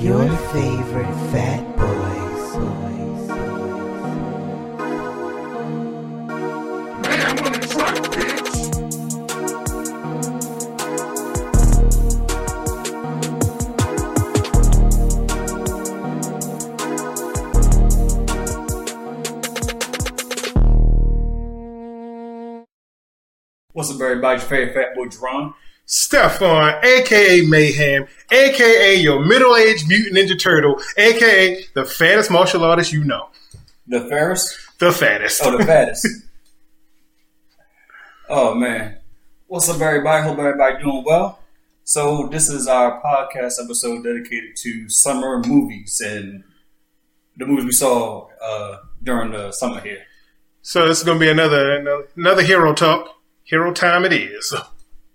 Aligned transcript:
Your 0.00 0.26
favorite 0.54 1.14
fat 1.30 1.76
boys. 1.76 2.10
What's 23.72 23.90
up, 23.90 24.00
everybody? 24.00 24.40
Your 24.40 24.48
favorite 24.48 24.72
fat 24.72 24.94
boy, 24.94 25.08
Jerron. 25.08 25.54
Stefan, 25.92 26.84
aka 26.84 27.40
Mayhem, 27.40 28.06
aka 28.30 28.94
your 28.94 29.26
middle 29.26 29.56
aged 29.56 29.88
mutant 29.88 30.14
ninja 30.16 30.38
turtle, 30.38 30.80
aka 30.96 31.64
the 31.74 31.84
fattest 31.84 32.30
martial 32.30 32.62
artist 32.62 32.92
you 32.92 33.02
know. 33.02 33.28
The 33.88 34.08
Ferris? 34.08 34.56
The 34.78 34.92
fattest. 34.92 35.40
Oh, 35.44 35.58
the 35.58 35.64
fattest. 35.64 36.06
oh, 38.28 38.54
man. 38.54 38.98
What's 39.48 39.68
up, 39.68 39.80
everybody? 39.80 40.22
Hope 40.22 40.38
everybody 40.38 40.80
doing 40.80 41.02
well. 41.04 41.40
So, 41.82 42.28
this 42.28 42.48
is 42.48 42.68
our 42.68 43.02
podcast 43.02 43.54
episode 43.60 44.04
dedicated 44.04 44.54
to 44.58 44.88
summer 44.88 45.42
movies 45.44 46.00
and 46.00 46.44
the 47.36 47.46
movies 47.46 47.64
we 47.64 47.72
saw 47.72 48.28
uh, 48.40 48.76
during 49.02 49.32
the 49.32 49.50
summer 49.50 49.80
here. 49.80 50.04
so 50.62 50.86
this 50.86 50.98
is 50.98 51.04
going 51.04 51.18
to 51.18 51.24
be 51.24 51.30
another, 51.30 51.78
another 51.78 52.08
another 52.14 52.42
hero 52.42 52.74
talk. 52.74 53.08
Hero 53.42 53.72
time 53.72 54.04
it 54.04 54.12
is. 54.12 54.54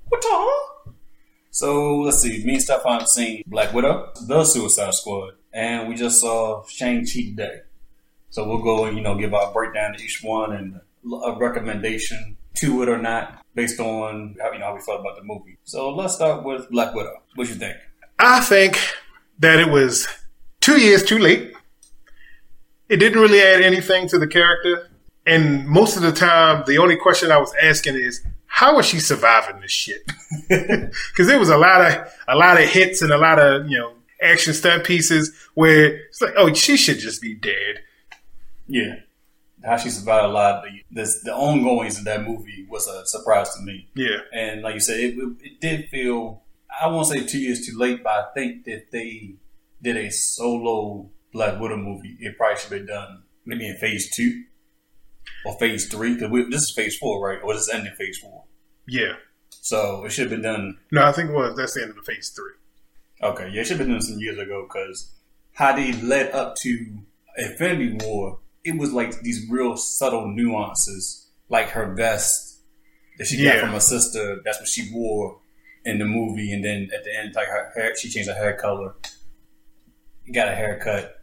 What 0.09 0.21
the? 0.21 0.64
So 1.55 2.01
let's 2.01 2.21
see. 2.21 2.43
Me 2.43 2.55
and 2.55 2.61
Stefan 2.61 3.07
seen 3.07 3.41
Black 3.47 3.73
Widow, 3.73 4.11
The 4.27 4.43
Suicide 4.43 4.93
Squad, 4.93 5.35
and 5.53 5.87
we 5.87 5.95
just 5.95 6.19
saw 6.19 6.65
Shang 6.67 7.05
Chi 7.05 7.29
today. 7.29 7.59
So 8.29 8.45
we'll 8.45 8.61
go 8.61 8.83
and 8.83 8.97
you 8.97 9.01
know 9.01 9.15
give 9.17 9.33
our 9.33 9.53
breakdown 9.53 9.93
to 9.93 10.03
each 10.03 10.19
one 10.21 10.51
and 10.51 10.81
a 11.23 11.37
recommendation 11.37 12.35
to 12.55 12.83
it 12.83 12.89
or 12.89 12.97
not 12.97 13.41
based 13.55 13.79
on 13.79 14.35
how 14.41 14.51
you 14.51 14.59
know 14.59 14.65
how 14.65 14.75
we 14.75 14.81
felt 14.81 14.99
about 14.99 15.15
the 15.15 15.23
movie. 15.23 15.57
So 15.63 15.95
let's 15.95 16.15
start 16.15 16.43
with 16.43 16.69
Black 16.71 16.93
Widow. 16.93 17.23
What 17.35 17.47
you 17.47 17.55
think? 17.55 17.77
I 18.19 18.41
think 18.41 18.77
that 19.39 19.57
it 19.57 19.69
was 19.69 20.09
two 20.59 20.77
years 20.77 21.03
too 21.03 21.19
late. 21.19 21.53
It 22.89 22.97
didn't 22.97 23.21
really 23.21 23.41
add 23.41 23.61
anything 23.61 24.09
to 24.09 24.19
the 24.19 24.27
character. 24.27 24.89
And 25.25 25.65
most 25.65 25.95
of 25.95 26.01
the 26.01 26.11
time, 26.11 26.65
the 26.67 26.79
only 26.79 26.97
question 26.97 27.31
I 27.31 27.37
was 27.37 27.53
asking 27.61 27.95
is, 27.95 28.21
how 28.55 28.79
is 28.79 28.85
she 28.85 29.01
surviving 29.01 29.59
this 29.59 29.71
shit? 29.71 30.09
Because 30.47 31.27
there 31.27 31.37
was 31.37 31.49
a 31.49 31.57
lot 31.57 31.81
of 31.81 32.07
a 32.25 32.37
lot 32.37 32.61
of 32.61 32.69
hits 32.69 33.01
and 33.01 33.11
a 33.11 33.17
lot 33.17 33.37
of 33.37 33.69
you 33.69 33.77
know 33.77 33.95
action 34.21 34.53
stunt 34.53 34.85
pieces 34.85 35.33
where 35.55 35.97
it's 36.07 36.21
like, 36.21 36.33
oh, 36.37 36.53
she 36.53 36.77
should 36.77 36.99
just 36.99 37.21
be 37.21 37.35
dead. 37.35 37.83
Yeah, 38.65 38.95
how 39.65 39.75
she 39.75 39.89
survived 39.89 40.25
a 40.25 40.29
lot. 40.29 40.55
Of 40.55 40.63
the, 40.63 40.79
this, 40.89 41.21
the 41.21 41.33
ongoings 41.33 41.97
of 41.97 42.05
that 42.05 42.23
movie 42.23 42.65
was 42.69 42.87
a 42.87 43.05
surprise 43.05 43.53
to 43.55 43.61
me. 43.61 43.89
Yeah, 43.93 44.19
And 44.31 44.61
like 44.61 44.75
you 44.75 44.79
said, 44.79 44.99
it, 45.01 45.17
it, 45.17 45.35
it 45.41 45.61
did 45.61 45.89
feel, 45.89 46.43
I 46.81 46.87
won't 46.87 47.07
say 47.07 47.25
two 47.25 47.39
years 47.39 47.67
too 47.67 47.77
late, 47.77 48.03
but 48.03 48.13
I 48.13 48.25
think 48.33 48.63
that 48.65 48.89
they 48.91 49.35
did 49.81 49.97
a 49.97 50.09
solo 50.11 51.09
Black 51.33 51.59
Widow 51.59 51.77
movie. 51.77 52.15
It 52.21 52.37
probably 52.37 52.57
should 52.57 52.71
have 52.71 52.79
been 52.79 52.87
done 52.87 53.23
maybe 53.45 53.67
in 53.67 53.75
phase 53.77 54.15
two 54.15 54.43
or 55.45 55.57
phase 55.59 55.87
three, 55.87 56.15
because 56.15 56.31
this 56.49 56.61
is 56.63 56.73
phase 56.75 56.97
four, 56.97 57.25
right? 57.25 57.39
Or 57.43 57.53
this 57.53 57.63
is 57.63 57.69
ending 57.69 57.93
phase 57.95 58.17
four. 58.17 58.43
yeah. 58.87 59.13
So 59.49 60.05
it 60.05 60.11
should 60.11 60.29
have 60.29 60.41
been 60.41 60.43
done, 60.43 60.77
No, 60.91 61.03
I 61.05 61.11
think 61.11 61.31
well, 61.31 61.55
that's 61.55 61.73
the 61.73 61.81
end 61.81 61.89
of 61.89 61.95
the 61.95 62.03
phase 62.03 62.29
three. 62.35 62.51
okay, 63.27 63.49
yeah, 63.49 63.61
it 63.61 63.65
should 63.65 63.77
have 63.79 63.87
been 63.87 63.95
done 63.95 64.01
some 64.01 64.19
years 64.19 64.37
ago, 64.37 64.67
because 64.67 65.11
how 65.53 65.75
they 65.75 65.91
led 65.93 66.31
up 66.33 66.55
to 66.57 66.97
Infinity 67.37 67.97
War, 68.05 68.39
it 68.63 68.77
was 68.77 68.93
like 68.93 69.21
these 69.21 69.47
real 69.49 69.75
subtle 69.75 70.27
nuances, 70.27 71.29
like 71.49 71.69
her 71.69 71.93
vest 71.95 72.59
that 73.17 73.25
she 73.27 73.43
got 73.43 73.59
from 73.59 73.69
her 73.69 73.79
sister. 73.79 74.39
That's 74.45 74.59
what 74.59 74.67
she 74.67 74.89
wore 74.93 75.39
in 75.83 75.97
the 75.99 76.05
movie, 76.05 76.51
and 76.51 76.63
then 76.63 76.89
at 76.95 77.03
the 77.03 77.15
end, 77.17 77.33
like 77.35 77.47
her 77.47 77.71
hair, 77.75 77.95
she 77.95 78.09
changed 78.09 78.29
her 78.29 78.35
hair 78.35 78.53
color, 78.53 78.93
got 80.33 80.47
a 80.47 80.55
haircut. 80.55 81.15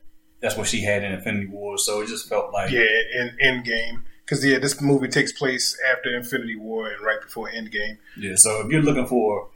That's 0.43 0.57
what 0.57 0.67
she 0.67 0.83
had 0.83 1.05
in 1.05 1.13
Infinity 1.13 1.47
War. 1.47 1.79
So 1.79 2.03
it 2.03 2.09
just 2.09 2.29
felt 2.29 2.53
like, 2.53 2.71
Yeah, 2.71 2.83
in 2.83 3.31
Endgame. 3.43 4.03
Because 4.25 4.45
yeah, 4.45 4.59
this 4.59 4.81
movie 4.81 5.09
takes 5.09 5.33
place 5.33 5.79
after 5.91 6.15
Infinity 6.17 6.57
War 6.57 6.89
and 6.89 7.05
right 7.05 7.21
before 7.23 7.51
Endgame. 7.51 7.99
yeah. 8.19 8.35
So 8.37 8.61
if 8.65 8.71
you're 8.71 8.83
looking 8.83 9.07
for, 9.07 9.49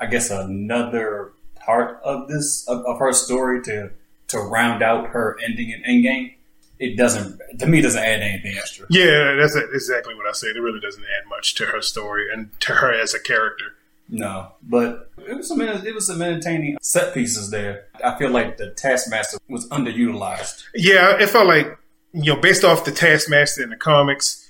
I 0.00 0.06
guess, 0.06 0.30
another 0.30 1.32
part 1.56 2.00
of 2.04 2.28
this 2.28 2.66
of, 2.68 2.84
of 2.84 2.98
her 2.98 3.12
story 3.12 3.62
to 3.62 3.90
to 4.28 4.38
round 4.38 4.82
out 4.82 5.08
her 5.08 5.36
ending 5.44 5.70
in 5.70 5.82
Endgame, 5.82 6.34
it 6.78 6.96
doesn't. 6.96 7.40
To 7.60 7.66
me, 7.66 7.80
doesn't 7.80 8.02
add 8.02 8.20
anything 8.22 8.56
extra. 8.56 8.86
Yeah, 8.90 9.36
that's 9.40 9.54
exactly 9.56 10.14
what 10.14 10.26
I 10.26 10.32
said. 10.32 10.56
It 10.56 10.60
really 10.60 10.80
doesn't 10.80 11.02
add 11.04 11.28
much 11.28 11.54
to 11.56 11.66
her 11.66 11.80
story 11.82 12.26
and 12.32 12.48
to 12.60 12.72
her 12.74 12.92
as 12.92 13.14
a 13.14 13.20
character. 13.20 13.74
No, 14.08 14.52
but 14.62 15.10
it 15.26 15.34
was 15.34 15.48
some 15.48 15.60
it 15.60 15.94
was 15.94 16.06
some 16.06 16.20
entertaining 16.20 16.76
set 16.80 17.14
pieces 17.14 17.50
there. 17.50 17.86
I 18.04 18.16
feel 18.18 18.30
like 18.30 18.58
the 18.58 18.70
Taskmaster 18.70 19.38
was 19.48 19.68
underutilized. 19.68 20.62
Yeah, 20.74 21.16
it 21.18 21.28
felt 21.30 21.46
like 21.46 21.78
you 22.12 22.34
know, 22.34 22.40
based 22.40 22.64
off 22.64 22.84
the 22.84 22.92
Taskmaster 22.92 23.62
in 23.62 23.70
the 23.70 23.76
comics, 23.76 24.48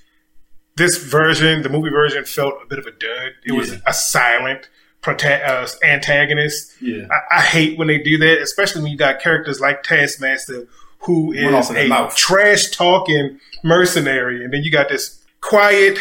this 0.76 0.98
version, 0.98 1.62
the 1.62 1.69
movie 1.69 1.91
version, 1.91 2.25
felt 2.25 2.54
a 2.62 2.66
bit 2.66 2.78
of 2.78 2.87
a 2.87 2.91
dud. 2.91 3.32
It 3.44 3.53
was 3.53 3.72
a 3.87 3.92
silent 3.94 4.69
prota- 5.03 5.47
uh, 5.48 5.66
antagonist. 5.84 6.72
Yeah, 6.81 7.06
I, 7.10 7.38
I 7.38 7.41
hate 7.41 7.78
when 7.78 7.88
they 7.88 7.98
do 7.98 8.19
that, 8.19 8.38
especially 8.42 8.82
when 8.82 8.91
you 8.91 8.98
got 8.98 9.21
characters 9.21 9.60
like 9.60 9.82
Taskmaster, 9.82 10.66
who 10.98 11.32
is 11.32 11.71
a 11.71 12.10
trash 12.16 12.71
talking 12.71 13.38
mercenary, 13.62 14.42
and 14.44 14.53
then 14.53 14.62
you 14.62 14.71
got 14.71 14.88
this 14.88 15.22
quiet, 15.41 15.98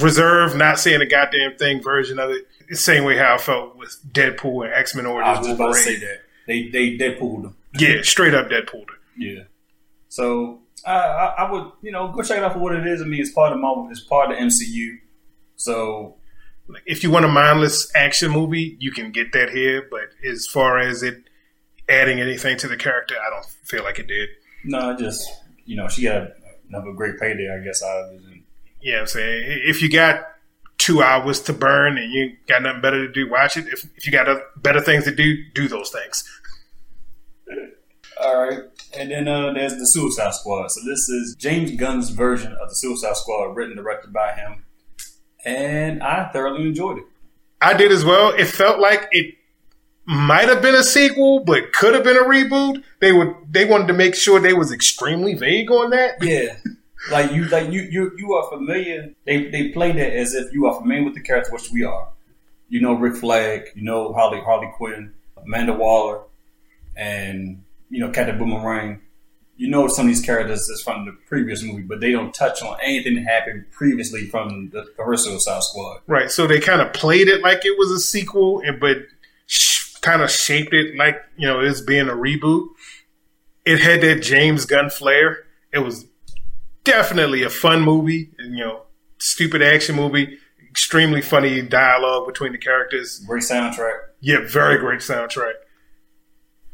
reserved, 0.00 0.56
not 0.56 0.78
saying 0.78 1.00
a 1.00 1.06
goddamn 1.06 1.56
thing 1.56 1.82
version 1.82 2.18
of 2.18 2.30
it. 2.30 2.46
Same 2.72 3.04
way 3.04 3.16
how 3.16 3.34
I 3.34 3.38
felt 3.38 3.76
with 3.76 3.98
Deadpool 4.12 4.64
and 4.64 4.74
X 4.74 4.94
Men 4.94 5.06
Origins 5.06 5.38
I 5.38 5.40
was 5.40 5.50
about 5.50 5.74
to 5.74 5.74
say 5.74 5.96
that 5.96 6.20
they 6.46 6.68
they 6.68 6.96
Deadpooled 6.96 7.44
him. 7.44 7.56
Yeah, 7.78 8.02
straight 8.02 8.34
up 8.34 8.48
Deadpooled 8.48 8.86
Deadpool. 8.86 8.86
Yeah, 9.16 9.42
so 10.08 10.60
I, 10.86 10.92
I 10.92 11.26
I 11.38 11.50
would 11.50 11.72
you 11.82 11.92
know 11.92 12.08
go 12.08 12.22
check 12.22 12.38
it 12.38 12.44
out 12.44 12.52
for 12.52 12.58
what 12.60 12.74
it 12.74 12.86
is. 12.86 13.02
I 13.02 13.04
mean, 13.04 13.20
it's 13.20 13.32
part 13.32 13.52
of 13.52 13.58
Marvel. 13.58 13.88
It's 13.90 14.00
part 14.00 14.30
of 14.30 14.36
the 14.36 14.42
MCU. 14.44 14.98
So 15.56 16.16
if 16.86 17.02
you 17.02 17.10
want 17.10 17.24
a 17.24 17.28
mindless 17.28 17.90
action 17.94 18.30
movie, 18.30 18.76
you 18.80 18.92
can 18.92 19.10
get 19.10 19.32
that 19.32 19.50
here. 19.50 19.86
But 19.90 20.10
as 20.24 20.46
far 20.46 20.78
as 20.78 21.02
it 21.02 21.24
adding 21.88 22.20
anything 22.20 22.56
to 22.58 22.68
the 22.68 22.76
character, 22.76 23.16
I 23.16 23.30
don't 23.30 23.46
feel 23.64 23.82
like 23.82 23.98
it 23.98 24.06
did. 24.06 24.28
no, 24.64 24.96
just 24.96 25.28
you 25.64 25.76
know 25.76 25.88
she 25.88 26.02
got 26.02 26.30
another 26.68 26.92
great 26.92 27.18
payday. 27.18 27.50
I 27.52 27.64
guess 27.64 27.82
out 27.82 28.04
of 28.04 28.12
it. 28.12 28.22
And, 28.24 28.42
Yeah, 28.80 29.00
I'm 29.00 29.06
saying 29.06 29.42
if 29.66 29.82
you 29.82 29.90
got 29.90 30.24
two 30.90 31.02
hours 31.02 31.40
to 31.40 31.52
burn 31.52 31.96
and 31.96 32.12
you 32.12 32.36
got 32.48 32.62
nothing 32.62 32.80
better 32.80 33.06
to 33.06 33.12
do, 33.12 33.30
watch 33.30 33.56
it. 33.56 33.66
If, 33.68 33.84
if 33.96 34.06
you 34.06 34.12
got 34.12 34.28
other, 34.28 34.42
better 34.56 34.80
things 34.80 35.04
to 35.04 35.14
do, 35.14 35.36
do 35.54 35.68
those 35.68 35.90
things. 35.90 36.24
All 38.20 38.42
right. 38.42 38.60
And 38.98 39.10
then 39.10 39.28
uh, 39.28 39.52
there's 39.52 39.76
the 39.76 39.86
Suicide 39.86 40.34
Squad. 40.34 40.70
So 40.72 40.80
this 40.84 41.08
is 41.08 41.36
James 41.36 41.70
Gunn's 41.76 42.10
version 42.10 42.52
of 42.60 42.68
the 42.68 42.74
Suicide 42.74 43.16
Squad, 43.16 43.54
written 43.54 43.78
and 43.78 43.84
directed 43.84 44.12
by 44.12 44.32
him. 44.32 44.64
And 45.44 46.02
I 46.02 46.28
thoroughly 46.32 46.66
enjoyed 46.66 46.98
it. 46.98 47.04
I 47.60 47.74
did 47.74 47.92
as 47.92 48.04
well. 48.04 48.32
It 48.34 48.46
felt 48.46 48.80
like 48.80 49.08
it 49.12 49.36
might 50.06 50.48
have 50.48 50.60
been 50.60 50.74
a 50.74 50.82
sequel, 50.82 51.44
but 51.44 51.72
could 51.72 51.94
have 51.94 52.02
been 52.02 52.16
a 52.16 52.24
reboot. 52.24 52.82
They 53.00 53.12
would 53.12 53.34
they 53.48 53.64
wanted 53.64 53.86
to 53.88 53.94
make 53.94 54.14
sure 54.14 54.40
they 54.40 54.54
was 54.54 54.72
extremely 54.72 55.34
vague 55.34 55.70
on 55.70 55.90
that. 55.90 56.22
Yeah. 56.22 56.56
Like 57.10 57.32
you 57.32 57.46
like 57.46 57.70
you 57.72 57.82
you 57.82 58.12
you 58.16 58.32
are 58.34 58.50
familiar 58.50 59.14
they 59.24 59.48
they 59.48 59.68
played 59.68 59.96
it 59.96 60.12
as 60.14 60.34
if 60.34 60.52
you 60.52 60.66
are 60.66 60.78
familiar 60.80 61.04
with 61.04 61.14
the 61.14 61.20
characters, 61.20 61.52
which 61.52 61.70
we 61.72 61.84
are. 61.84 62.08
You 62.68 62.80
know 62.80 62.94
Rick 62.94 63.16
Flag, 63.16 63.68
you 63.74 63.82
know 63.82 64.12
Harley 64.12 64.40
Harley 64.40 64.70
Quinn, 64.76 65.12
Amanda 65.36 65.72
Waller, 65.72 66.22
and 66.96 67.62
you 67.88 68.00
know 68.00 68.10
Captain 68.10 68.38
Boomerang. 68.38 69.00
You 69.56 69.68
know 69.68 69.88
some 69.88 70.06
of 70.06 70.14
these 70.14 70.24
characters 70.24 70.68
is 70.68 70.82
from 70.82 71.04
the 71.04 71.12
previous 71.26 71.62
movie, 71.62 71.82
but 71.82 72.00
they 72.00 72.12
don't 72.12 72.32
touch 72.32 72.62
on 72.62 72.78
anything 72.82 73.16
that 73.16 73.24
happened 73.24 73.66
previously 73.72 74.26
from 74.26 74.70
the, 74.70 74.86
first 74.96 75.24
Suicide 75.24 75.62
Squad. 75.62 76.00
Right. 76.06 76.30
So 76.30 76.46
they 76.46 76.60
kind 76.60 76.80
of 76.80 76.94
played 76.94 77.28
it 77.28 77.42
like 77.42 77.66
it 77.66 77.78
was 77.78 77.90
a 77.90 77.98
sequel, 77.98 78.60
and 78.60 78.80
but 78.80 78.98
kind 80.00 80.22
of 80.22 80.30
shaped 80.30 80.72
it 80.72 80.96
like 80.96 81.20
you 81.36 81.46
know 81.46 81.60
it's 81.60 81.80
being 81.80 82.08
a 82.08 82.12
reboot. 82.12 82.68
It 83.64 83.80
had 83.80 84.00
that 84.02 84.22
James 84.22 84.64
Gunn 84.64 84.90
flair. 84.90 85.44
It 85.72 85.80
was 85.80 86.06
definitely 86.84 87.42
a 87.42 87.50
fun 87.50 87.82
movie, 87.82 88.30
you 88.38 88.64
know, 88.64 88.82
stupid 89.18 89.62
action 89.62 89.96
movie. 89.96 90.38
Extremely 90.68 91.20
funny 91.20 91.62
dialogue 91.62 92.26
between 92.26 92.52
the 92.52 92.58
characters. 92.58 93.18
Great 93.26 93.42
soundtrack. 93.42 93.94
Yeah, 94.20 94.46
very 94.46 94.78
great 94.78 95.00
soundtrack. 95.00 95.54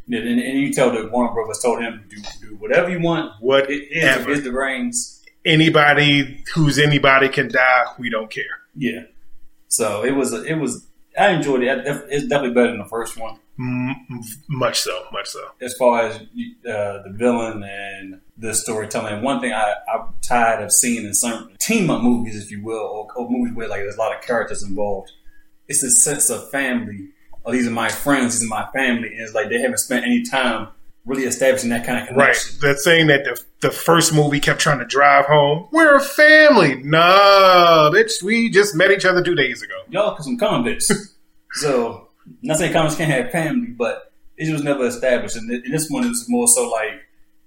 And, 0.06 0.14
and, 0.16 0.40
and 0.40 0.58
you 0.60 0.72
tell 0.72 0.92
that 0.92 1.10
Warner 1.10 1.32
Brothers 1.32 1.60
told 1.60 1.80
him 1.80 2.04
do 2.08 2.16
do 2.40 2.56
whatever 2.56 2.90
you 2.90 3.00
want. 3.00 3.32
What 3.40 3.70
It 3.70 3.88
is 3.90 4.26
is 4.26 4.44
the 4.44 4.52
reins. 4.52 5.24
Anybody 5.44 6.44
who's 6.54 6.78
anybody 6.78 7.28
can 7.28 7.48
die. 7.48 7.86
We 7.98 8.10
don't 8.10 8.30
care. 8.30 8.44
Yeah. 8.74 9.04
So 9.68 10.04
it 10.04 10.12
was 10.12 10.32
it 10.32 10.56
was 10.56 10.86
I 11.16 11.30
enjoyed 11.30 11.62
it. 11.62 11.86
It's 12.08 12.26
definitely 12.26 12.54
better 12.54 12.68
than 12.68 12.78
the 12.78 12.84
first 12.84 13.16
one. 13.18 13.38
M- 13.58 14.22
much 14.48 14.80
so, 14.80 15.04
much 15.12 15.28
so. 15.28 15.40
As 15.60 15.74
far 15.74 16.02
as 16.02 16.16
uh, 16.16 16.22
the 16.64 17.12
villain 17.12 17.62
and 17.62 18.20
the 18.36 18.54
storytelling, 18.54 19.22
one 19.22 19.40
thing 19.40 19.52
I, 19.52 19.74
I'm 19.92 20.08
tired 20.20 20.62
of 20.62 20.72
seeing 20.72 21.06
in 21.06 21.14
some 21.14 21.50
team 21.58 21.88
up 21.90 22.02
movies, 22.02 22.42
if 22.42 22.50
you 22.50 22.62
will, 22.62 22.82
or, 22.84 23.08
or 23.16 23.30
movies 23.30 23.54
where 23.54 23.68
like 23.68 23.80
there's 23.80 23.96
a 23.96 23.98
lot 23.98 24.14
of 24.14 24.22
characters 24.22 24.62
involved. 24.62 25.12
It's 25.68 25.82
a 25.82 25.90
sense 25.90 26.28
of 26.28 26.50
family. 26.50 27.08
Oh, 27.44 27.52
these 27.52 27.66
are 27.66 27.70
my 27.72 27.88
friends. 27.88 28.38
These 28.38 28.50
are 28.50 28.54
my 28.54 28.68
family. 28.72 29.08
And 29.08 29.20
it's 29.20 29.34
like 29.34 29.48
they 29.48 29.60
haven't 29.60 29.78
spent 29.78 30.04
any 30.04 30.22
time 30.22 30.68
really 31.06 31.24
establishing 31.24 31.70
that 31.70 31.86
kind 31.86 32.00
of 32.02 32.08
connection. 32.08 32.56
Right. 32.58 32.60
That 32.60 32.80
saying 32.80 33.06
that 33.06 33.24
the, 33.24 33.40
the 33.60 33.70
first 33.70 34.12
movie 34.12 34.40
kept 34.40 34.60
trying 34.60 34.80
to 34.80 34.84
drive 34.84 35.24
home, 35.26 35.68
we're 35.72 35.94
a 35.94 36.00
family. 36.00 36.82
No, 36.82 37.92
it's, 37.94 38.22
we 38.22 38.50
just 38.50 38.74
met 38.74 38.90
each 38.90 39.04
other 39.04 39.22
two 39.22 39.36
days 39.36 39.62
ago. 39.62 39.74
Y'all 39.88 40.14
cause 40.14 40.26
some 40.26 40.36
convicts. 40.36 40.90
so, 41.52 42.08
not 42.42 42.58
saying 42.58 42.72
convicts 42.72 42.96
can't 42.96 43.10
have 43.10 43.30
family, 43.30 43.68
but 43.68 44.12
it 44.36 44.52
was 44.52 44.62
never 44.62 44.86
established. 44.86 45.36
And 45.36 45.48
this 45.72 45.88
one 45.88 46.04
is 46.04 46.26
more 46.28 46.48
so 46.48 46.68
like, 46.68 47.00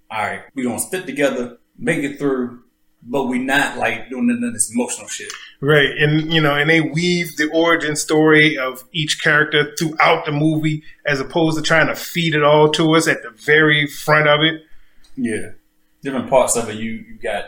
all 0.10 0.24
right, 0.24 0.42
we're 0.56 0.64
going 0.64 0.80
to 0.80 0.84
stick 0.84 1.06
together, 1.06 1.58
make 1.78 2.04
it 2.04 2.18
through, 2.18 2.64
but 3.02 3.26
we're 3.26 3.42
not 3.42 3.78
like 3.78 4.10
doing 4.10 4.28
none 4.28 4.44
of 4.44 4.54
this 4.54 4.72
emotional 4.74 5.08
shit. 5.08 5.32
Right. 5.62 5.90
And, 5.98 6.32
you 6.32 6.42
know, 6.42 6.56
and 6.56 6.70
they 6.70 6.82
weave 6.82 7.38
the 7.38 7.50
origin 7.52 7.96
story 7.96 8.58
of 8.58 8.84
each 8.92 9.22
character 9.22 9.74
throughout 9.78 10.26
the 10.26 10.32
movie 10.32 10.84
as 11.06 11.20
opposed 11.20 11.58
to 11.58 11.64
trying 11.64 11.88
to 11.88 11.96
feed 11.96 12.36
it 12.36 12.44
all 12.44 12.70
to 12.72 12.96
us 12.96 13.08
at 13.08 13.24
the 13.24 13.30
very 13.30 13.88
front 13.88 14.28
of 14.28 14.42
it. 14.42 14.64
Yeah. 15.16 15.52
Different 16.02 16.30
parts 16.30 16.56
of 16.56 16.70
it, 16.70 16.76
you, 16.76 16.92
you 16.92 17.18
got, 17.22 17.46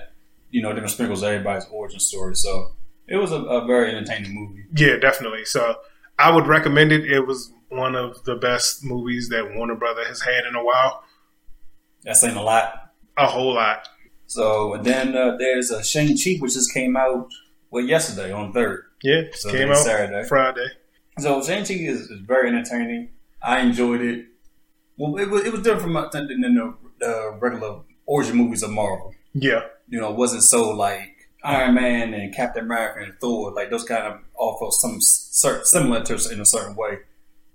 you 0.49 0.61
know, 0.61 0.73
different 0.73 0.91
sprinkles 0.91 1.21
of 1.21 1.29
everybody's 1.29 1.65
origin 1.71 1.99
story. 1.99 2.35
So 2.35 2.71
it 3.07 3.17
was 3.17 3.31
a, 3.31 3.41
a 3.43 3.65
very 3.65 3.91
entertaining 3.91 4.33
movie. 4.33 4.65
Yeah, 4.75 4.97
definitely. 4.97 5.45
So 5.45 5.75
I 6.19 6.33
would 6.33 6.47
recommend 6.47 6.91
it. 6.91 7.09
It 7.09 7.27
was 7.27 7.51
one 7.69 7.95
of 7.95 8.23
the 8.25 8.35
best 8.35 8.83
movies 8.83 9.29
that 9.29 9.55
Warner 9.55 9.75
Brother 9.75 10.05
has 10.05 10.21
had 10.21 10.45
in 10.45 10.55
a 10.55 10.63
while. 10.63 11.03
That's 12.03 12.19
saying 12.21 12.35
a 12.35 12.43
lot. 12.43 12.93
A 13.17 13.27
whole 13.27 13.53
lot. 13.53 13.87
So 14.31 14.75
and 14.75 14.85
then 14.85 15.17
uh, 15.17 15.35
there's 15.35 15.71
a 15.71 15.83
Shang 15.83 16.07
Chi, 16.17 16.37
which 16.39 16.53
just 16.53 16.73
came 16.73 16.95
out 16.95 17.29
well 17.69 17.83
yesterday 17.83 18.31
on 18.31 18.53
third. 18.53 18.85
Yeah, 19.03 19.23
so 19.33 19.51
came 19.51 19.69
out 19.69 19.75
Saturday, 19.75 20.25
Friday. 20.25 20.67
So 21.19 21.43
Shang 21.43 21.65
Chi 21.65 21.73
is, 21.73 22.09
is, 22.09 22.21
very 22.21 22.47
entertaining. 22.47 23.09
I 23.43 23.59
enjoyed 23.59 23.99
it. 23.99 24.27
Well, 24.95 25.17
it 25.17 25.29
was 25.29 25.43
it 25.43 25.51
was 25.51 25.63
different 25.63 25.81
from 25.81 26.09
than 26.13 26.39
the 26.41 26.73
uh, 27.05 27.37
regular 27.39 27.81
origin 28.05 28.37
movies 28.37 28.63
of 28.63 28.69
Marvel. 28.69 29.13
Yeah, 29.33 29.65
you 29.89 29.99
know, 29.99 30.11
it 30.11 30.15
wasn't 30.15 30.43
so 30.43 30.71
like 30.71 31.27
Iron 31.43 31.75
Man 31.75 32.13
and 32.13 32.33
Captain 32.33 32.63
America 32.63 33.01
and 33.01 33.13
Thor, 33.19 33.51
like 33.51 33.69
those 33.69 33.83
kind 33.83 34.03
of 34.03 34.21
all 34.35 34.57
felt 34.59 34.75
some 34.75 35.01
certain, 35.01 35.65
similar 35.65 36.03
to 36.05 36.31
in 36.31 36.39
a 36.39 36.45
certain 36.45 36.77
way. 36.77 36.99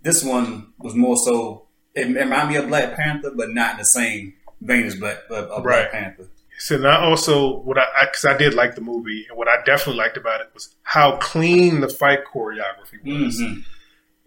This 0.02 0.23
one 0.23 0.75
was 0.78 0.94
more 0.94 1.17
so. 1.17 1.69
It, 1.94 2.11
it 2.11 2.20
reminded 2.20 2.49
me 2.50 2.56
of 2.56 2.69
Black 2.69 2.96
Panther, 2.96 3.32
but 3.34 3.55
not 3.55 3.73
in 3.73 3.78
the 3.78 3.87
same 3.87 4.34
vein 4.61 4.84
as 4.84 4.96
Black, 4.96 5.20
uh, 5.31 5.46
Black 5.46 5.64
right. 5.64 5.90
Panther. 5.90 6.28
So 6.58 6.79
now 6.79 7.00
also 7.00 7.58
what 7.58 7.79
I 7.79 8.06
because 8.06 8.25
I, 8.25 8.35
I, 8.35 8.38
did 8.38 8.55
like 8.55 8.75
the 8.75 8.81
movie 8.81 9.26
and 9.29 9.37
what 9.37 9.49
I 9.49 9.62
definitely 9.64 9.99
liked 9.99 10.17
about 10.17 10.41
it 10.41 10.50
was 10.55 10.75
how 10.82 11.17
clean 11.17 11.81
the 11.81 11.88
fight 11.88 12.20
choreography 12.25 13.03
was. 13.05 13.41
Mm-hmm. 13.41 13.61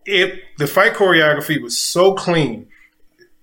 It 0.06 0.44
the 0.58 0.68
fight 0.68 0.94
choreography 0.94 1.62
was 1.62 1.80
so 1.80 2.14
clean. 2.14 2.68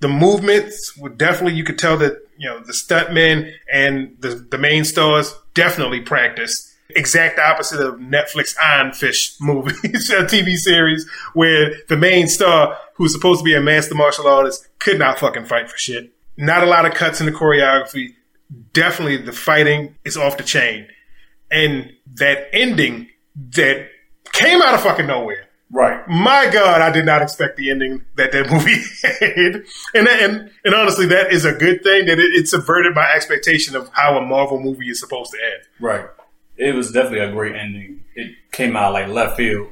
The 0.01 0.09
movements 0.09 0.97
were 0.97 1.09
definitely 1.09 1.55
you 1.55 1.65
could 1.65 1.79
tell 1.79 1.97
that 1.99 2.19
you 2.39 2.49
know 2.49 2.61
the 2.61 2.73
stuntmen 2.73 3.53
and 3.73 4.17
the 4.21 4.47
the 4.51 4.59
main 4.59 4.85
stars 4.85 5.35
definitely 5.55 6.01
practiced. 6.01 6.73
Exact 6.91 7.41
opposite 7.41 7.81
of 7.81 7.97
Netflix 7.97 8.55
Iron 8.63 8.93
Fist 8.93 9.43
movies, 9.43 9.83
a 10.11 10.23
TV 10.23 10.55
series 10.55 11.09
where 11.35 11.75
the 11.89 11.97
main 11.97 12.29
star, 12.29 12.79
who's 12.95 13.13
supposed 13.13 13.41
to 13.41 13.45
be 13.45 13.57
a 13.57 13.61
master 13.61 13.97
martial 13.97 14.29
artist, 14.29 14.69
could 14.79 14.97
not 14.97 15.19
fucking 15.19 15.47
fight 15.47 15.69
for 15.69 15.77
shit. 15.77 16.13
Not 16.37 16.63
a 16.63 16.67
lot 16.67 16.87
of 16.87 16.95
cuts 16.95 17.19
in 17.19 17.27
the 17.27 17.33
choreography 17.33 18.15
definitely 18.73 19.19
the 19.19 19.33
fighting 19.33 19.97
is 20.05 20.17
off 20.17 20.37
the 20.37 20.43
chain. 20.43 20.89
And 21.51 21.93
that 22.15 22.49
ending 22.53 23.09
that 23.55 23.89
came 24.33 24.63
out 24.63 24.75
of 24.75 24.81
fucking 24.81 25.07
nowhere. 25.07 25.47
Right. 25.71 26.07
My 26.07 26.49
God, 26.53 26.81
I 26.81 26.91
did 26.91 27.07
not 27.07 27.23
expect 27.23 27.57
the 27.57 27.71
ending 27.71 28.05
that 28.17 28.33
that 28.33 28.51
movie 28.51 28.83
had. 29.03 29.65
And, 29.95 30.09
and, 30.09 30.51
and 30.65 30.75
honestly, 30.75 31.07
that 31.07 31.33
is 31.33 31.45
a 31.45 31.53
good 31.53 31.83
thing 31.83 32.07
that 32.07 32.19
it, 32.19 32.35
it 32.35 32.49
subverted 32.49 32.95
my 32.95 33.11
expectation 33.15 33.75
of 33.75 33.91
how 33.93 34.17
a 34.17 34.25
Marvel 34.25 34.61
movie 34.61 34.89
is 34.89 35.01
supposed 35.01 35.33
to 35.33 35.39
end. 35.39 35.63
Right. 35.81 36.07
It 36.57 36.75
was 36.75 36.93
definitely 36.93 37.21
a 37.21 37.33
great 37.33 37.55
ending. 37.57 38.05
It 38.15 38.33
came 38.53 38.77
out 38.77 38.93
like 38.93 39.09
left 39.09 39.37
field. 39.37 39.69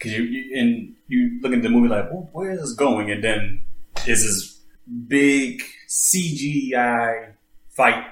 Cause 0.00 0.12
you, 0.12 0.24
you 0.24 0.60
and 0.60 0.94
you 1.06 1.40
look 1.40 1.52
at 1.52 1.62
the 1.62 1.68
movie 1.68 1.88
like, 1.88 2.10
well, 2.10 2.28
where 2.32 2.50
is 2.50 2.60
this 2.60 2.72
going? 2.72 3.10
And 3.10 3.22
then 3.22 3.62
is 4.06 4.24
this 4.24 4.60
big 5.06 5.62
CGI 5.88 7.34
fight. 7.72 8.04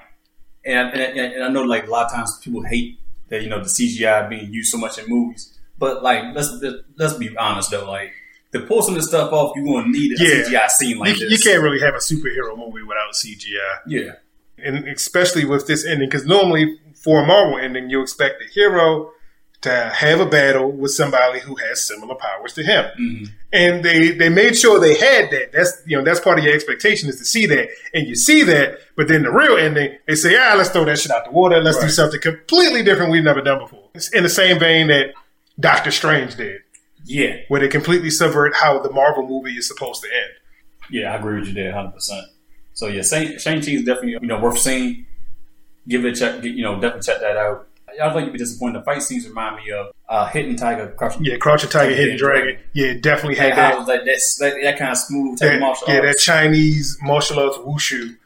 And, 0.63 0.93
and, 0.93 1.17
and 1.17 1.43
I 1.43 1.49
know 1.49 1.63
like 1.63 1.87
a 1.87 1.89
lot 1.89 2.05
of 2.05 2.11
times 2.11 2.39
people 2.43 2.63
hate 2.63 2.99
that 3.31 3.41
you 3.41 3.49
know 3.49 3.59
the 3.59 3.69
CGI 3.69 4.29
being 4.29 4.53
used 4.53 4.71
so 4.71 4.77
much 4.77 4.99
in 4.99 5.05
movies, 5.07 5.57
but 5.79 6.03
like 6.03 6.35
let's 6.35 6.53
let's 6.97 7.13
be 7.13 7.35
honest 7.37 7.71
though, 7.71 7.89
like 7.89 8.11
to 8.51 8.59
pull 8.59 8.81
some 8.81 8.93
of 8.93 8.99
this 8.99 9.07
stuff 9.07 9.31
off, 9.31 9.53
you're 9.55 9.65
going 9.65 9.85
to 9.85 9.89
need 9.89 10.19
a 10.19 10.23
yeah. 10.23 10.43
CGI 10.43 10.69
scene 10.69 10.99
like 10.99 11.17
you, 11.17 11.29
this. 11.29 11.39
You 11.45 11.51
can't 11.51 11.63
really 11.63 11.79
have 11.79 11.95
a 11.95 11.99
superhero 11.99 12.57
movie 12.57 12.83
without 12.83 13.13
CGI. 13.13 13.79
Yeah, 13.87 14.11
and 14.57 14.87
especially 14.89 15.45
with 15.45 15.65
this 15.65 15.85
ending, 15.85 16.09
because 16.09 16.25
normally 16.25 16.77
for 16.93 17.23
a 17.23 17.25
Marvel 17.25 17.57
ending, 17.57 17.89
you 17.89 18.01
expect 18.01 18.35
the 18.39 18.47
hero 18.47 19.11
to 19.61 19.91
have 19.93 20.19
a 20.19 20.25
battle 20.25 20.71
with 20.71 20.91
somebody 20.91 21.39
who 21.39 21.55
has 21.55 21.85
similar 21.87 22.15
powers 22.15 22.53
to 22.53 22.63
him. 22.63 22.85
Mm-hmm. 22.99 23.25
And 23.53 23.85
they, 23.85 24.11
they 24.11 24.29
made 24.29 24.57
sure 24.57 24.79
they 24.79 24.97
had 24.97 25.29
that. 25.31 25.51
That's 25.53 25.81
you 25.85 25.97
know 25.97 26.03
that's 26.03 26.19
part 26.19 26.39
of 26.39 26.45
your 26.45 26.53
expectation 26.53 27.09
is 27.09 27.17
to 27.17 27.25
see 27.25 27.45
that, 27.47 27.69
and 27.93 28.07
you 28.07 28.15
see 28.15 28.43
that. 28.43 28.79
But 28.95 29.07
then 29.07 29.23
the 29.23 29.31
real 29.31 29.57
ending, 29.57 29.97
they 30.07 30.15
say, 30.15 30.35
ah, 30.37 30.55
let's 30.57 30.69
throw 30.69 30.85
that 30.85 30.99
shit 30.99 31.11
out 31.11 31.25
the 31.25 31.31
water. 31.31 31.59
Let's 31.59 31.77
right. 31.77 31.85
do 31.85 31.89
something 31.89 32.19
completely 32.19 32.83
different 32.83 33.11
we've 33.11 33.23
never 33.23 33.41
done 33.41 33.59
before. 33.59 33.89
It's 33.93 34.11
in 34.13 34.23
the 34.23 34.29
same 34.29 34.57
vein 34.57 34.87
that 34.87 35.13
Doctor 35.59 35.91
Strange 35.91 36.35
did. 36.35 36.61
Yeah, 37.03 37.37
where 37.47 37.59
they 37.59 37.67
completely 37.67 38.09
subvert 38.09 38.55
how 38.55 38.79
the 38.79 38.91
Marvel 38.91 39.27
movie 39.27 39.53
is 39.57 39.67
supposed 39.67 40.01
to 40.03 40.07
end. 40.07 40.31
Yeah, 40.89 41.13
I 41.13 41.17
agree 41.17 41.39
with 41.39 41.49
you 41.49 41.53
there, 41.53 41.73
hundred 41.73 41.93
percent. 41.93 42.25
So 42.73 42.87
yeah, 42.87 43.01
Shang 43.01 43.37
Chi 43.37 43.71
is 43.71 43.83
definitely 43.83 44.11
you 44.13 44.27
know 44.27 44.39
worth 44.39 44.59
seeing. 44.59 45.05
Give 45.87 46.05
it 46.05 46.15
a 46.15 46.19
check. 46.19 46.43
You 46.43 46.61
know, 46.61 46.75
definitely 46.75 47.01
check 47.01 47.21
that 47.21 47.37
out. 47.37 47.67
I 48.01 48.13
think 48.13 48.25
you'd 48.25 48.33
be 48.33 48.37
disappointed. 48.37 48.79
The 48.79 48.83
fight 48.83 49.01
scenes 49.01 49.27
remind 49.27 49.57
me 49.57 49.71
of 49.71 49.93
uh, 50.07 50.27
Hidden 50.27 50.55
Tiger, 50.55 50.93
Crouching. 50.97 51.23
Yeah, 51.23 51.37
Crouching 51.37 51.69
Tiger, 51.69 51.95
Hidden 51.95 52.17
Dragon. 52.17 52.43
Dragon. 52.43 52.63
Yeah, 52.73 52.93
definitely 52.93 53.37
had 53.37 53.57
that. 53.57 53.79
Like 53.79 54.05
that, 54.05 54.05
that, 54.39 54.53
that, 54.61 54.77
kind 54.77 54.91
of 54.91 54.97
smooth 54.97 55.39
type 55.39 55.49
that, 55.49 55.55
of 55.55 55.61
martial 55.61 55.87
yeah, 55.87 55.99
arts. 55.99 56.25
that 56.25 56.31
Chinese 56.31 56.97
martial 57.01 57.39
arts 57.39 57.57
wushu 57.57 58.17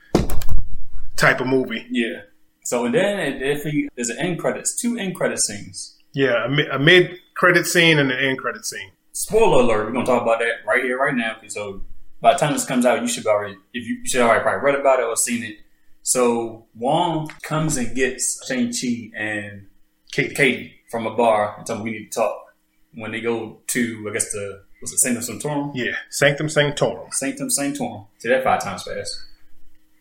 type 1.15 1.39
of 1.39 1.48
movie. 1.48 1.86
Yeah. 1.89 2.22
So 2.63 2.86
and 2.86 2.95
then 2.95 3.41
if 3.41 3.63
he, 3.63 3.89
there's 3.95 4.10
an 4.10 4.17
end 4.19 4.39
credits, 4.39 4.75
two 4.75 4.98
end 4.98 5.15
credit 5.15 5.39
scenes. 5.39 5.98
Yeah, 6.13 6.45
a, 6.45 6.75
a 6.75 6.79
mid 6.79 7.19
credit 7.36 7.65
scene 7.67 8.00
and 8.00 8.12
an 8.12 8.19
end 8.19 8.39
credit 8.39 8.65
scene. 8.65 8.91
Spoiler 9.12 9.63
alert: 9.63 9.86
We're 9.86 9.91
gonna 9.93 10.05
talk 10.05 10.24
about 10.24 10.39
that 10.39 10.65
right 10.65 10.84
here, 10.84 10.98
right 10.98 11.13
now. 11.13 11.38
So 11.48 11.81
by 12.22 12.34
the 12.34 12.39
time 12.39 12.53
this 12.53 12.65
comes 12.65 12.86
out, 12.86 13.01
you 13.01 13.07
should 13.07 13.25
already 13.27 13.55
if 13.74 13.88
you, 13.88 13.95
you 13.98 14.05
should 14.05 14.22
already 14.22 14.41
probably 14.41 14.62
read 14.62 14.79
about 14.79 15.00
it 15.00 15.05
or 15.05 15.15
seen 15.15 15.43
it. 15.43 15.57
So 16.05 16.67
Wong 16.75 17.31
comes 17.41 17.77
and 17.77 17.95
gets 17.95 18.45
Shang 18.47 18.71
Chi 18.71 19.09
and 19.17 19.65
Katie. 20.12 20.35
Katie 20.35 20.75
from 20.91 21.07
a 21.07 21.15
bar 21.15 21.55
and 21.57 21.65
tell 21.65 21.77
them 21.77 21.83
we 21.83 21.91
need 21.91 22.12
to 22.12 22.19
talk. 22.19 22.53
When 22.93 23.12
they 23.12 23.21
go 23.21 23.57
to, 23.65 24.05
I 24.07 24.13
guess 24.13 24.31
the 24.31 24.62
was 24.81 24.93
it 24.93 25.00
Sanctum 25.00 25.24
Sanctorum? 25.24 25.71
Yeah, 25.74 25.95
Sanctum 26.12 26.47
Sanctorum. 26.47 27.12
Sanctum 27.12 27.50
Sanctorum. 27.50 28.05
See 28.19 28.29
that 28.29 28.43
five 28.43 28.63
times 28.63 28.83
fast. 28.83 29.19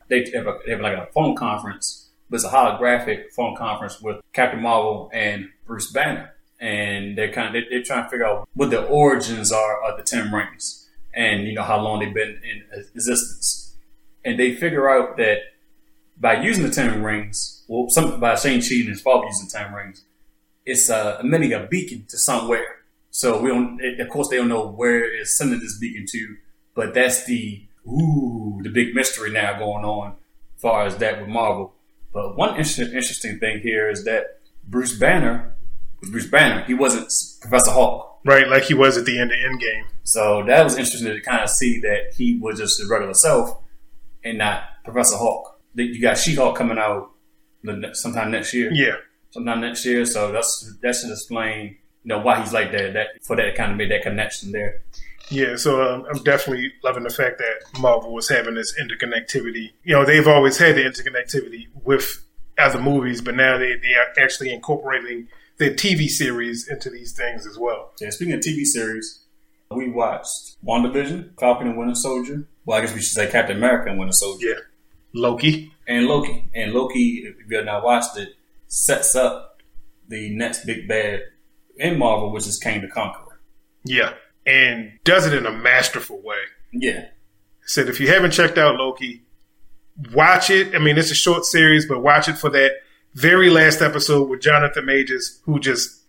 They 0.09 0.31
have, 0.35 0.47
a, 0.47 0.59
they 0.67 0.73
have 0.73 0.83
like 0.83 0.99
a 0.99 1.09
phone 1.15 1.35
conference, 1.37 2.11
but 2.29 2.37
it's 2.37 2.45
a 2.45 2.51
holographic 2.51 3.33
phone 3.35 3.57
conference 3.57 3.99
with 4.03 4.21
Captain 4.35 4.61
Marvel 4.61 5.11
and 5.11 5.49
Bruce 5.67 5.91
Banner, 5.91 6.35
and 6.61 7.17
they're 7.17 7.33
kind 7.33 7.49
of 7.49 7.55
they, 7.55 7.67
they're 7.71 7.83
trying 7.83 8.05
to 8.05 8.11
figure 8.11 8.27
out 8.27 8.47
what 8.53 8.69
the 8.69 8.85
origins 8.85 9.53
are 9.53 9.83
of 9.83 9.97
the 9.97 10.03
Ten 10.03 10.31
Rings, 10.31 10.87
and 11.15 11.49
you 11.49 11.55
know 11.55 11.63
how 11.63 11.81
long 11.81 12.01
they've 12.01 12.13
been 12.13 12.39
in 12.45 12.63
existence, 12.95 13.75
and 14.23 14.39
they 14.39 14.55
figure 14.55 14.91
out 14.91 15.17
that 15.17 15.39
by 16.19 16.41
using 16.43 16.65
the 16.65 16.71
Ten 16.71 17.03
Rings, 17.03 17.65
well, 17.69 17.89
some 17.89 18.21
by 18.21 18.35
Shang 18.37 18.61
Chi 18.61 18.77
and 18.77 18.89
his 18.89 19.01
father 19.01 19.27
using 19.27 19.47
the 19.47 19.59
Ten 19.59 19.73
Rings, 19.73 20.05
it's 20.65 20.89
uh, 20.91 21.19
emitting 21.21 21.53
a 21.53 21.67
beacon 21.67 22.07
to 22.09 22.19
somewhere. 22.19 22.77
So 23.11 23.41
we 23.41 23.51
don't, 23.51 23.81
it, 23.81 24.01
of 24.01 24.09
course, 24.09 24.29
they 24.29 24.37
don't 24.37 24.49
know 24.49 24.67
where 24.67 25.05
it's 25.05 25.37
sending 25.37 25.61
this 25.61 25.79
beacon 25.79 26.07
to, 26.11 26.37
but 26.75 26.95
that's 26.95 27.25
the 27.27 27.65
ooh, 27.87 28.61
the 28.63 28.71
big 28.71 28.95
mystery 28.95 29.31
now 29.31 29.59
going 29.59 29.85
on, 29.85 30.17
as 30.57 30.63
far 30.63 30.87
as 30.87 30.97
that 30.97 31.21
with 31.21 31.29
Marvel. 31.29 31.75
But 32.13 32.37
one 32.37 32.51
interesting, 32.51 32.87
interesting 32.87 33.39
thing 33.39 33.61
here 33.61 33.89
is 33.91 34.05
that 34.05 34.41
Bruce 34.67 34.99
Banner 34.99 35.55
was 36.01 36.11
Bruce 36.11 36.31
Banner. 36.31 36.65
He 36.65 36.75
wasn't 36.75 37.13
Professor 37.41 37.73
Hulk. 37.73 38.21
Right, 38.25 38.49
like 38.49 38.65
he 38.65 38.75
was 38.75 38.97
at 38.97 39.05
the 39.05 39.19
end 39.19 39.31
of 39.33 39.37
Endgame. 39.37 39.85
So 40.03 40.45
that 40.47 40.65
was 40.65 40.79
interesting 40.79 41.13
to 41.13 41.21
kind 41.21 41.43
of 41.43 41.51
see 41.51 41.81
that 41.81 42.15
he 42.17 42.39
was 42.39 42.59
just 42.59 42.79
his 42.79 42.89
regular 42.89 43.15
self 43.15 43.59
and 44.23 44.39
not 44.39 44.63
Professor 44.85 45.17
Hulk. 45.17 45.54
You 45.75 46.01
got 46.01 46.19
She-Hulk 46.19 46.57
coming 46.57 46.79
out 46.79 47.11
sometime 47.95 48.31
next 48.31 48.55
year. 48.55 48.71
Yeah 48.73 48.97
sometime 49.35 49.61
next 49.61 49.85
year. 49.85 50.07
So 50.07 50.33
that's 50.33 50.73
that 50.81 50.95
should 50.95 51.11
explain 51.11 51.77
you 52.05 52.09
know 52.09 52.21
why 52.21 52.41
he's 52.41 52.53
like 52.53 52.73
that. 52.73 52.95
That 52.95 53.07
for 53.23 53.37
that 53.37 53.55
kind 53.57 53.73
of 53.73 53.77
made 53.77 53.91
that 53.91 54.03
connection 54.03 54.53
there. 54.53 54.83
Yeah, 55.31 55.57
so 55.57 55.83
um, 55.83 56.05
I'm 56.11 56.23
definitely 56.23 56.71
loving 56.83 57.03
the 57.03 57.11
fact 57.11 57.39
that 57.39 57.81
Marvel 57.81 58.13
was 58.13 58.29
having 58.29 58.55
this 58.55 58.75
interconnectivity. 58.79 59.71
You 59.83 59.95
know, 59.95 60.05
they've 60.05 60.29
always 60.29 60.59
had 60.59 60.77
the 60.77 60.83
interconnectivity 60.83 61.69
with 61.83 62.27
other 62.59 62.79
movies, 62.79 63.23
but 63.23 63.35
now 63.35 63.57
they, 63.57 63.75
they 63.77 63.95
are 63.95 64.23
actually 64.23 64.53
incorporating 64.53 65.29
their 65.57 65.71
TV 65.71 66.09
series 66.09 66.69
into 66.69 66.91
these 66.91 67.15
things 67.17 67.47
as 67.47 67.59
well. 67.59 67.93
Yeah, 68.03 68.11
speaking 68.11 68.35
of 68.35 68.41
TV 68.41 68.67
series, 68.67 69.25
we 69.71 69.89
watched 69.89 70.63
WandaVision, 70.63 71.41
Falcon 71.41 71.69
and 71.69 71.79
Winter 71.79 71.95
Soldier. 71.95 72.47
Well, 72.67 72.77
I 72.77 72.83
guess 72.83 72.93
we 72.93 73.01
should 73.01 73.15
say 73.15 73.31
Captain 73.31 73.57
America 73.57 73.89
and 73.89 73.99
Winter 73.99 74.13
Soldier. 74.13 74.47
Yeah. 74.47 74.61
Loki. 75.15 75.73
And 75.87 76.07
Loki. 76.07 76.51
And 76.55 76.73
Loki, 76.73 77.25
if 77.25 77.37
you 77.49 77.57
have 77.57 77.67
not 77.67 77.85
watched 77.85 78.17
it, 78.19 78.31
sets 78.67 79.15
up 79.15 79.63
the 80.09 80.35
next 80.35 80.67
big 80.67 80.89
bad 80.89 81.23
in 81.77 81.99
Marvel, 81.99 82.33
which 82.33 82.47
is 82.47 82.59
Kang 82.59 82.81
the 82.81 82.89
Conqueror. 82.89 83.41
Yeah. 83.85 84.15
And 84.47 84.93
does 85.05 85.27
it 85.27 85.33
in 85.33 85.47
a 85.47 85.53
masterful 85.53 86.21
way. 86.23 86.37
Yeah. 86.73 87.07
Said 87.67 87.89
if 87.89 88.01
you 88.01 88.09
haven't 88.09 88.33
checked 88.33 88.59
out 88.59 88.77
Loki, 88.77 89.23
watch 90.13 90.51
it. 90.51 90.75
I 90.75 90.79
mean, 90.79 90.99
it's 90.99 91.11
a 91.11 91.15
short 91.15 91.45
series, 91.45 91.87
but 91.87 92.03
watch 92.03 92.29
it 92.29 92.37
for 92.37 92.51
that 92.51 92.73
very 93.15 93.49
last 93.49 93.81
episode 93.81 94.29
with 94.29 94.41
Jonathan 94.41 94.85
Majors, 94.85 95.41
who 95.45 95.61
just 95.61 96.03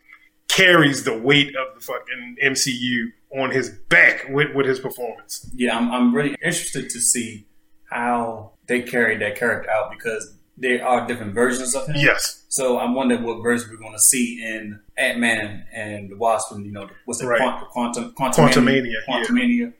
carries 0.47 1.03
the 1.03 1.17
weight 1.17 1.55
of 1.55 1.75
the 1.75 1.81
fucking 1.81 2.37
MCU 2.43 3.05
on 3.37 3.51
his 3.51 3.69
back 3.69 4.25
with, 4.29 4.53
with 4.55 4.65
his 4.65 4.79
performance. 4.79 5.49
Yeah, 5.53 5.77
I'm, 5.77 5.91
I'm 5.91 6.15
really 6.15 6.35
interested 6.43 6.89
to 6.89 6.99
see 6.99 7.47
how 7.89 8.54
they 8.67 8.81
carried 8.81 9.21
that 9.21 9.35
character 9.37 9.69
out 9.69 9.91
because 9.91 10.33
there 10.57 10.85
are 10.85 11.05
different 11.05 11.33
versions 11.33 11.75
of 11.75 11.87
him. 11.87 11.95
Yes. 11.97 12.43
So 12.47 12.79
I'm 12.79 12.95
wondering 12.95 13.23
what 13.23 13.41
version 13.43 13.69
we're 13.69 13.77
going 13.77 13.93
to 13.93 13.99
see 13.99 14.41
in 14.41 14.79
Ant 14.97 15.19
Man 15.19 15.65
and 15.73 16.09
the 16.09 16.15
Wasp, 16.15 16.53
and 16.53 16.65
you 16.65 16.71
know, 16.71 16.89
what's 17.05 17.21
it, 17.21 17.25
Right. 17.27 17.39
Quantum, 17.71 18.13
Quantum, 18.13 18.47
Quantumania, 18.47 18.85
yeah. 18.93 18.99
Quantumania, 19.07 19.73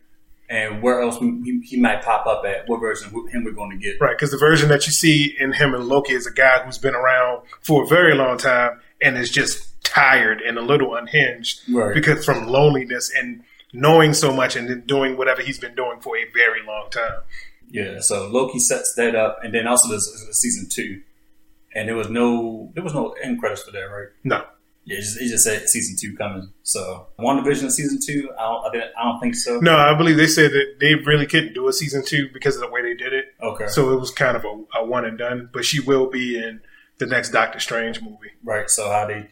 and 0.49 0.81
where 0.83 1.01
else 1.01 1.17
he, 1.17 1.61
he 1.63 1.79
might 1.79 2.01
pop 2.03 2.25
up 2.27 2.43
at? 2.45 2.67
What 2.67 2.79
version 2.81 3.07
of 3.07 3.13
him 3.31 3.45
we're 3.45 3.51
going 3.53 3.71
to 3.71 3.77
get? 3.77 3.99
Right, 4.01 4.15
because 4.17 4.31
the 4.31 4.37
version 4.37 4.67
that 4.69 4.85
you 4.85 4.91
see 4.91 5.33
in 5.39 5.53
him 5.53 5.73
and 5.73 5.85
Loki 5.85 6.13
is 6.13 6.27
a 6.27 6.31
guy 6.33 6.59
who's 6.65 6.77
been 6.77 6.93
around 6.95 7.43
for 7.61 7.83
a 7.83 7.87
very 7.87 8.13
long 8.13 8.37
time 8.37 8.81
and 9.01 9.17
is 9.17 9.31
just 9.31 9.81
tired 9.83 10.41
and 10.41 10.57
a 10.57 10.61
little 10.61 10.95
unhinged 10.95 11.61
Right. 11.69 11.93
because 11.93 12.25
from 12.25 12.47
loneliness 12.47 13.11
and 13.17 13.43
knowing 13.71 14.13
so 14.13 14.33
much 14.33 14.55
and 14.55 14.85
doing 14.85 15.15
whatever 15.17 15.41
he's 15.41 15.59
been 15.59 15.75
doing 15.75 15.99
for 16.01 16.17
a 16.17 16.25
very 16.33 16.65
long 16.65 16.89
time. 16.91 17.21
Yeah, 17.69 17.99
so 17.99 18.27
Loki 18.27 18.59
sets 18.59 18.93
that 18.95 19.15
up, 19.15 19.39
and 19.43 19.53
then 19.53 19.67
also 19.67 19.89
there's 19.89 20.05
there's 20.23 20.39
season 20.39 20.67
two, 20.69 21.01
and 21.73 21.87
there 21.89 21.95
was 21.95 22.09
no 22.09 22.71
there 22.75 22.83
was 22.83 22.93
no 22.93 23.11
end 23.23 23.39
credits 23.39 23.63
for 23.63 23.71
that, 23.71 23.79
right? 23.79 24.07
No, 24.23 24.43
Yeah, 24.85 24.97
it 24.97 25.01
just, 25.01 25.21
it 25.21 25.27
just 25.29 25.43
said 25.43 25.67
season 25.67 25.95
two 25.99 26.15
coming. 26.15 26.53
So 26.63 27.07
WandaVision 27.19 27.71
season 27.71 27.99
two, 28.05 28.29
I 28.37 28.43
don't 28.43 28.65
I, 28.65 28.71
didn't, 28.71 28.91
I 28.97 29.03
don't 29.03 29.19
think 29.19 29.35
so. 29.35 29.59
no, 29.59 29.75
I 29.75 29.93
believe 29.97 30.15
they 30.17 30.27
said 30.27 30.51
that 30.51 30.75
they 30.79 30.95
really 30.95 31.25
couldn't 31.25 31.53
do 31.53 31.67
a 31.67 31.73
season 31.73 32.03
two 32.05 32.29
because 32.33 32.55
of 32.55 32.61
the 32.61 32.69
way 32.69 32.81
they 32.81 32.93
did 32.93 33.13
it. 33.13 33.25
Okay, 33.41 33.67
So 33.67 33.91
it 33.93 33.99
was 33.99 34.11
kind 34.11 34.37
of 34.37 34.45
a, 34.45 34.79
a 34.79 34.85
one 34.85 35.03
and 35.05 35.17
done. 35.17 35.49
But 35.51 35.65
she 35.65 35.79
will 35.81 36.09
be 36.09 36.37
in 36.37 36.61
the 36.99 37.05
next 37.07 37.31
Doctor 37.31 37.59
Strange 37.59 38.01
movie. 38.01 38.31
right. 38.43 38.69
So 38.69 38.89
how 38.89 39.05
they 39.07 39.29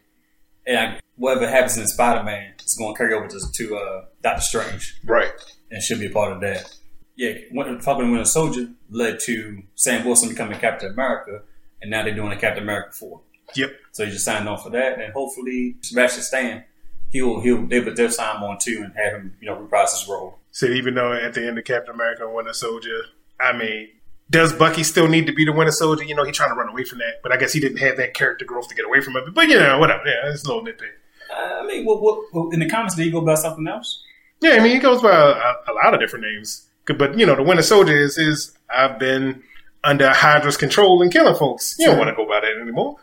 and 0.66 0.78
I, 0.78 1.00
whatever 1.16 1.48
happens 1.50 1.78
in 1.78 1.88
Spider 1.88 2.24
Man 2.24 2.54
is 2.66 2.76
going 2.78 2.94
to 2.94 2.98
carry 2.98 3.14
over 3.14 3.28
to, 3.28 3.40
to 3.54 3.76
uh, 3.78 4.06
Doctor 4.22 4.42
Strange, 4.42 5.00
Right. 5.06 5.32
and 5.72 5.82
should 5.84 6.00
be 6.00 6.08
a 6.08 6.10
part 6.10 6.32
of 6.34 6.42
that. 6.42 6.74
Yeah, 7.16 7.34
when- 7.52 7.80
Falcon 7.80 8.06
and 8.06 8.12
Winter 8.12 8.26
Soldier 8.26 8.70
led 8.90 9.20
to 9.22 9.64
Sam 9.76 10.06
Wilson 10.06 10.30
becoming 10.30 10.60
Captain 10.60 10.92
America, 10.92 11.42
and 11.82 11.92
now 11.92 12.04
they're 12.04 12.16
doing 12.16 12.32
a 12.32 12.38
Captain 12.38 12.64
America 12.64 12.92
four. 12.92 13.22
Yep. 13.56 13.72
So 13.92 14.06
he 14.06 14.12
just 14.12 14.26
signed 14.26 14.48
on 14.50 14.58
for 14.58 14.70
that, 14.72 15.00
and 15.00 15.14
hopefully 15.14 15.76
Sebastian 15.82 16.24
Stan, 16.24 16.64
he'll 17.10 17.42
he'll 17.42 17.68
they 17.68 17.80
they'll 17.82 18.10
sign 18.10 18.38
him 18.38 18.44
on 18.44 18.58
too 18.58 18.82
and 18.84 18.94
have 18.96 19.14
him 19.14 19.36
you 19.40 19.48
know 19.48 19.56
reprise 19.56 20.00
his 20.00 20.10
role. 20.10 20.40
Said 20.52 20.72
even 20.72 20.96
though 20.96 21.14
at 21.14 21.34
the 21.34 21.46
end 21.48 21.58
of 21.58 21.66
Captain 21.66 21.94
America 21.94 22.26
and 22.26 22.34
Winter 22.34 22.54
Soldier, 22.54 23.02
I 23.40 23.54
mean, 23.56 23.90
does 24.30 24.54
Bucky 24.54 24.84
still 24.84 25.08
need 25.08 25.28
to 25.28 25.34
be 25.34 25.46
the 25.46 25.52
Winter 25.52 25.72
Soldier? 25.72 26.04
You 26.04 26.16
know, 26.16 26.24
he's 26.24 26.36
trying 26.36 26.50
to 26.50 26.56
run 26.56 26.70
away 26.70 26.84
from 26.84 27.00
that, 27.00 27.22
but 27.22 27.32
I 27.32 27.38
guess 27.38 27.54
he 27.54 27.60
didn't 27.60 27.78
have 27.78 27.98
that 27.98 28.14
character 28.14 28.46
growth 28.46 28.68
to 28.70 28.76
get 28.76 28.86
away 28.86 29.02
from 29.02 29.16
it. 29.18 29.34
But 29.34 29.48
you 29.50 29.60
know, 29.60 29.78
whatever. 29.78 30.02
Yeah, 30.06 30.32
it's 30.32 30.44
a 30.44 30.48
little 30.48 30.64
nitpick. 30.64 30.92
I 31.36 31.66
mean, 31.66 31.86
what, 31.86 32.02
what, 32.02 32.20
what 32.32 32.54
in 32.54 32.60
the 32.60 32.70
comics 32.70 32.96
did 32.96 33.06
he 33.06 33.12
go 33.12 33.22
by 33.22 33.36
something 33.36 33.68
else? 33.68 34.04
Yeah, 34.42 34.52
I 34.54 34.60
mean, 34.60 34.74
he 34.74 34.80
goes 34.80 35.02
by 35.02 35.12
a, 35.12 35.72
a 35.72 35.74
lot 35.74 35.94
of 35.94 36.00
different 36.00 36.26
names. 36.26 36.68
But 36.86 37.18
you 37.18 37.26
know, 37.26 37.36
the 37.36 37.44
Winter 37.44 37.64
Soldier 37.64 37.98
is 37.98 38.18
is 38.18 38.58
I've 38.70 39.00
been 39.00 39.44
under 39.84 40.10
Hydra's 40.12 40.58
control 40.58 41.02
and 41.02 41.12
killing 41.12 41.36
folks. 41.36 41.76
You 41.78 41.88
don't 41.88 41.98
want 41.98 42.10
to 42.10 42.16
go 42.16 42.28
by 42.28 42.40
that 42.40 42.62
anymore, 42.62 42.98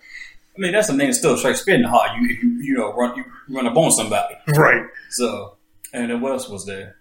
I 0.57 0.61
mean, 0.61 0.73
that's 0.73 0.91
name 0.91 0.99
that's 0.99 1.19
still 1.19 1.37
Shakespearean 1.37 1.85
hard. 1.85 2.21
You 2.21 2.29
you 2.29 2.51
you 2.63 2.75
know 2.75 2.93
run 2.93 3.17
you 3.17 3.25
run 3.49 3.67
up 3.67 3.77
on 3.77 3.91
somebody. 3.93 4.35
right? 4.49 4.83
So 5.11 5.57
and 5.93 6.11
then 6.11 6.21
what 6.21 6.33
else 6.33 6.49
was 6.49 6.67
there? 6.67 6.97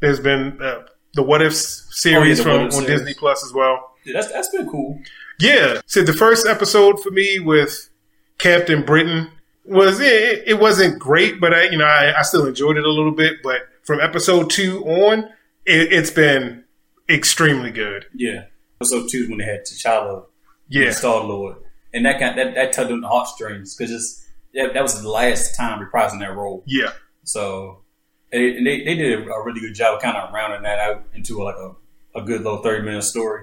There's 0.00 0.20
been 0.20 0.60
uh, 0.62 0.84
the 1.14 1.22
What 1.22 1.42
Ifs 1.42 1.86
series 1.90 2.38
the 2.38 2.44
from 2.44 2.52
What 2.52 2.64
on 2.66 2.70
series. 2.72 2.86
Disney 2.86 3.14
Plus 3.14 3.44
as 3.44 3.52
well. 3.52 3.92
Yeah, 4.04 4.14
that's 4.14 4.32
that's 4.32 4.48
been 4.48 4.68
cool. 4.68 5.00
Yeah. 5.38 5.80
So 5.86 6.02
the 6.02 6.12
first 6.12 6.46
episode 6.46 7.02
for 7.02 7.10
me 7.10 7.40
with 7.40 7.90
Captain 8.38 8.84
Britain 8.84 9.30
was 9.64 10.00
it, 10.00 10.44
it 10.46 10.60
wasn't 10.60 10.98
great, 10.98 11.40
but 11.40 11.52
I 11.52 11.64
you 11.64 11.78
know 11.78 11.86
I, 11.86 12.18
I 12.18 12.22
still 12.22 12.46
enjoyed 12.46 12.76
it 12.76 12.84
a 12.84 12.90
little 12.90 13.12
bit. 13.12 13.42
But 13.42 13.62
from 13.82 14.00
episode 14.00 14.50
two 14.50 14.84
on, 14.84 15.28
it, 15.66 15.92
it's 15.92 16.10
been 16.10 16.64
extremely 17.08 17.70
good. 17.70 18.06
Yeah. 18.14 18.44
Episode 18.80 19.08
two 19.10 19.18
is 19.24 19.28
when 19.28 19.38
they 19.38 19.44
had 19.44 19.60
T'Challa, 19.64 20.24
Yeah. 20.68 20.90
Star 20.90 21.22
Lord, 21.24 21.56
and 21.92 22.04
that 22.06 22.18
kind 22.18 22.36
that 22.38 22.54
that 22.54 22.72
tugged 22.72 22.90
on 22.92 23.00
the 23.00 23.08
heartstrings 23.08 23.76
because 23.76 23.92
it's 23.92 24.26
yeah, 24.52 24.68
that 24.72 24.82
was 24.82 25.00
the 25.00 25.08
last 25.08 25.56
time 25.56 25.84
reprising 25.84 26.20
that 26.20 26.34
role. 26.34 26.62
Yeah. 26.66 26.92
So 27.24 27.82
they, 28.30 28.56
and 28.56 28.66
they, 28.66 28.84
they 28.84 28.94
did 28.94 29.20
a 29.20 29.24
really 29.44 29.60
good 29.60 29.74
job 29.74 30.00
kind 30.02 30.16
of 30.16 30.32
rounding 30.32 30.62
that 30.62 30.78
out 30.78 31.04
into 31.14 31.42
like 31.42 31.56
a, 31.56 31.74
a 32.18 32.22
good 32.22 32.42
little 32.42 32.62
30 32.62 32.82
minute 32.84 33.02
story. 33.02 33.42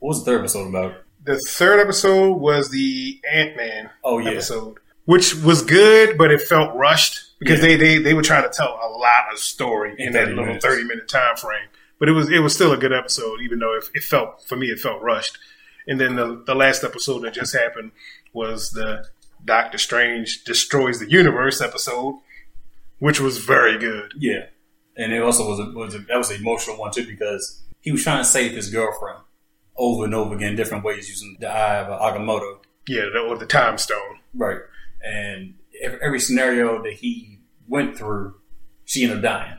What 0.00 0.08
was 0.08 0.24
the 0.24 0.30
third 0.30 0.40
episode 0.40 0.68
about? 0.68 0.96
The 1.24 1.38
third 1.38 1.78
episode 1.80 2.32
was 2.38 2.70
the 2.70 3.20
Ant 3.30 3.56
Man 3.56 3.90
Oh, 4.02 4.18
yeah. 4.18 4.30
episode, 4.32 4.78
which 5.04 5.34
was 5.36 5.62
good, 5.62 6.18
but 6.18 6.30
it 6.32 6.40
felt 6.40 6.74
rushed 6.74 7.31
because 7.42 7.60
Yeah. 7.60 7.66
they, 7.68 7.76
they 7.76 7.98
they 7.98 8.14
were 8.14 8.22
trying 8.22 8.42
to 8.44 8.48
tell 8.50 8.78
a 8.82 8.88
lot 8.88 9.32
of 9.32 9.38
story 9.38 9.94
in, 9.98 10.08
In 10.08 10.12
that 10.14 10.28
little 10.28 10.46
minutes. 10.46 10.64
thirty 10.64 10.84
minute 10.84 11.08
time 11.08 11.36
frame. 11.36 11.68
But 11.98 12.08
it 12.08 12.12
was 12.12 12.30
it 12.30 12.40
was 12.40 12.54
still 12.54 12.72
a 12.72 12.76
good 12.76 12.92
episode, 12.92 13.40
even 13.42 13.58
though 13.58 13.74
it, 13.76 13.84
it 13.94 14.02
felt 14.02 14.44
for 14.46 14.56
me 14.56 14.66
it 14.68 14.78
felt 14.80 15.02
rushed. 15.02 15.38
And 15.86 16.00
then 16.00 16.16
the 16.16 16.42
the 16.46 16.54
last 16.54 16.84
episode 16.84 17.20
that 17.22 17.34
just 17.34 17.54
happened 17.54 17.92
was 18.32 18.70
the 18.72 19.06
Doctor 19.44 19.78
Strange 19.78 20.44
destroys 20.44 20.98
the 21.00 21.10
universe 21.10 21.60
episode, 21.60 22.20
which 22.98 23.20
was 23.20 23.38
very 23.38 23.78
good. 23.78 24.12
Yeah. 24.16 24.46
And 24.96 25.12
it 25.12 25.22
also 25.22 25.48
was 25.48 25.58
a, 25.58 25.70
was 25.72 25.94
a, 25.94 25.98
that 26.00 26.18
was 26.18 26.30
an 26.30 26.36
emotional 26.40 26.76
one 26.78 26.92
too 26.92 27.06
because 27.06 27.62
he 27.80 27.90
was 27.90 28.02
trying 28.04 28.18
to 28.18 28.24
save 28.24 28.52
his 28.52 28.68
girlfriend 28.70 29.18
over 29.76 30.04
and 30.04 30.14
over 30.14 30.34
again, 30.36 30.54
different 30.54 30.84
ways 30.84 31.08
using 31.08 31.36
the 31.40 31.48
eye 31.48 31.78
of 31.78 31.88
Agamotto. 31.88 32.58
Yeah, 32.86 33.04
or 33.26 33.36
the 33.38 33.46
Time 33.46 33.78
Stone. 33.78 34.18
Right. 34.34 34.58
And 35.04 35.54
every, 35.82 36.20
scenario 36.20 36.82
that 36.82 36.94
he 36.94 37.40
went 37.68 37.96
through, 37.96 38.34
she 38.84 39.04
ended 39.04 39.18
up 39.18 39.22
dying. 39.22 39.58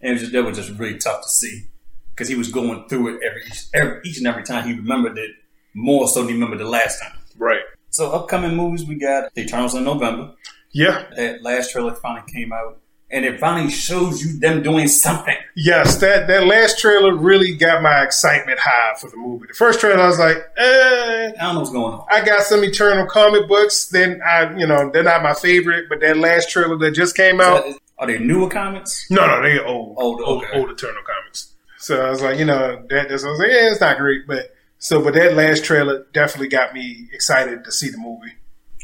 And 0.00 0.10
it 0.10 0.12
was 0.12 0.20
just, 0.22 0.32
that 0.32 0.44
was 0.44 0.56
just 0.56 0.78
really 0.78 0.98
tough 0.98 1.22
to 1.22 1.28
see 1.28 1.64
because 2.10 2.28
he 2.28 2.36
was 2.36 2.50
going 2.50 2.88
through 2.88 3.16
it 3.16 3.20
every, 3.24 3.42
every 3.74 4.00
each 4.04 4.18
and 4.18 4.26
every 4.26 4.44
time. 4.44 4.66
He 4.66 4.74
remembered 4.74 5.18
it 5.18 5.30
more 5.74 6.08
so 6.08 6.20
than 6.20 6.28
he 6.28 6.34
remembered 6.34 6.60
the 6.60 6.68
last 6.68 7.00
time. 7.00 7.18
Right. 7.36 7.60
So 7.90 8.12
upcoming 8.12 8.56
movies, 8.56 8.84
we 8.84 8.96
got 8.96 9.32
The 9.34 9.42
Eternals 9.42 9.74
in 9.74 9.84
November. 9.84 10.34
Yeah. 10.72 11.06
That 11.16 11.42
last 11.42 11.72
trailer 11.72 11.94
finally 11.94 12.30
came 12.30 12.52
out. 12.52 12.80
And 13.10 13.24
it 13.24 13.40
finally 13.40 13.70
shows 13.70 14.22
you 14.22 14.38
them 14.38 14.62
doing 14.62 14.86
something. 14.86 15.34
Yes, 15.54 15.96
that, 15.98 16.26
that 16.28 16.46
last 16.46 16.78
trailer 16.78 17.14
really 17.14 17.54
got 17.54 17.82
my 17.82 18.02
excitement 18.02 18.58
high 18.58 18.94
for 19.00 19.08
the 19.08 19.16
movie. 19.16 19.46
The 19.48 19.54
first 19.54 19.80
trailer, 19.80 19.98
I 20.02 20.06
was 20.06 20.18
like, 20.18 20.36
eh, 20.58 21.32
I 21.32 21.32
don't 21.38 21.54
know 21.54 21.60
what's 21.60 21.72
going 21.72 21.94
on. 21.94 22.06
I 22.10 22.22
got 22.22 22.42
some 22.42 22.62
Eternal 22.62 23.06
comic 23.06 23.48
books. 23.48 23.86
Then 23.86 24.20
I, 24.22 24.54
you 24.58 24.66
know, 24.66 24.90
they're 24.92 25.02
not 25.02 25.22
my 25.22 25.32
favorite, 25.32 25.88
but 25.88 26.00
that 26.00 26.18
last 26.18 26.50
trailer 26.50 26.76
that 26.78 26.90
just 26.90 27.16
came 27.16 27.40
out, 27.40 27.64
Are 27.98 28.06
they 28.06 28.18
newer 28.18 28.50
comics? 28.50 29.10
no, 29.10 29.26
no, 29.26 29.42
they 29.42 29.58
old, 29.58 29.96
Old, 29.98 30.20
old, 30.20 30.44
okay. 30.44 30.58
old 30.58 30.70
Eternal 30.70 31.02
comics. 31.02 31.54
So 31.78 32.04
I 32.04 32.10
was 32.10 32.20
like, 32.20 32.38
you 32.38 32.44
know, 32.44 32.84
that, 32.90 33.08
that's, 33.08 33.24
I 33.24 33.28
was 33.30 33.38
like, 33.38 33.48
yeah, 33.48 33.70
it's 33.70 33.80
not 33.80 33.96
great, 33.96 34.26
but 34.26 34.54
so, 34.78 35.02
but 35.02 35.14
that 35.14 35.34
last 35.34 35.64
trailer 35.64 36.06
definitely 36.12 36.48
got 36.48 36.74
me 36.74 37.08
excited 37.12 37.64
to 37.64 37.72
see 37.72 37.88
the 37.88 37.96
movie. 37.98 38.34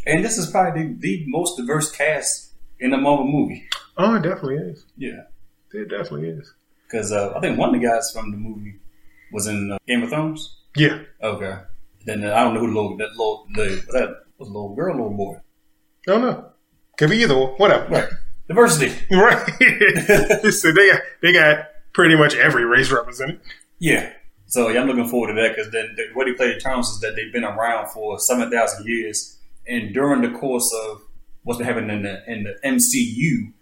And 0.07 0.25
this 0.25 0.39
is 0.39 0.51
probably 0.51 0.85
the, 0.87 0.95
the 0.99 1.25
most 1.27 1.57
diverse 1.59 1.91
cast 1.93 2.53
in 2.85 2.93
a 2.93 2.99
Marvel 2.99 3.27
movie. 3.27 3.67
Oh, 3.97 4.17
it 4.17 4.23
definitely 4.23 4.57
is. 4.57 4.85
Yeah. 4.97 5.23
It 5.73 5.89
definitely 5.89 6.29
is. 6.29 6.53
Because 6.87 7.11
uh, 7.11 7.33
I 7.35 7.41
think 7.41 7.59
one 7.59 7.75
of 7.75 7.81
the 7.81 7.87
guys 7.87 8.13
from 8.13 8.31
the 8.31 8.37
movie 8.37 8.79
was 9.33 9.47
in 9.47 9.73
uh, 9.73 9.79
Game 9.89 10.03
of 10.03 10.11
Thrones. 10.11 10.59
Yeah. 10.77 11.01
Okay. 11.23 11.57
Then 12.05 12.25
uh, 12.25 12.35
I 12.35 12.45
don't 12.45 12.55
know 12.55 12.61
who 12.61 12.69
the 12.69 12.75
little, 12.75 12.97
that 12.99 13.11
little, 13.17 13.47
the, 13.55 13.83
that 13.93 14.17
was 14.39 14.49
little 14.49 14.75
girl, 14.75 14.95
little 14.95 15.17
boy. 15.17 15.41
No, 16.07 16.19
no. 16.19 16.51
Could 16.99 17.11
be 17.11 17.17
either 17.17 17.37
one. 17.37 17.53
Whatever. 17.53 17.89
Right. 17.89 18.09
Diversity. 18.49 18.95
Right. 19.11 19.47
so 20.53 20.71
they 20.71 20.91
got, 20.91 21.01
they 21.23 21.33
got 21.33 21.67
pretty 21.95 22.17
much 22.17 22.35
every 22.35 22.67
race 22.67 22.93
represented. 22.93 23.41
Yeah. 23.79 24.13
So 24.47 24.69
yeah, 24.69 24.83
I'm 24.83 24.87
looking 24.87 25.09
forward 25.09 25.35
to 25.35 25.41
that 25.41 25.57
because 25.57 25.73
then 25.73 25.95
the, 25.97 26.05
what 26.13 26.27
he 26.27 26.35
played 26.35 26.57
Eternals 26.57 26.91
is 26.91 27.01
that 27.01 27.17
they've 27.17 27.33
been 27.33 27.45
around 27.45 27.89
for 27.89 28.19
seven 28.19 28.51
thousand 28.51 28.87
years, 28.87 29.39
and 29.67 29.95
during 29.95 30.21
the 30.21 30.39
course 30.39 30.71
of 30.87 31.01
what's 31.45 31.59
been 31.59 31.67
happening 31.67 31.97
in 31.97 32.03
the 32.03 32.31
in 32.31 32.43
the 32.45 32.55
MCU, 32.65 33.53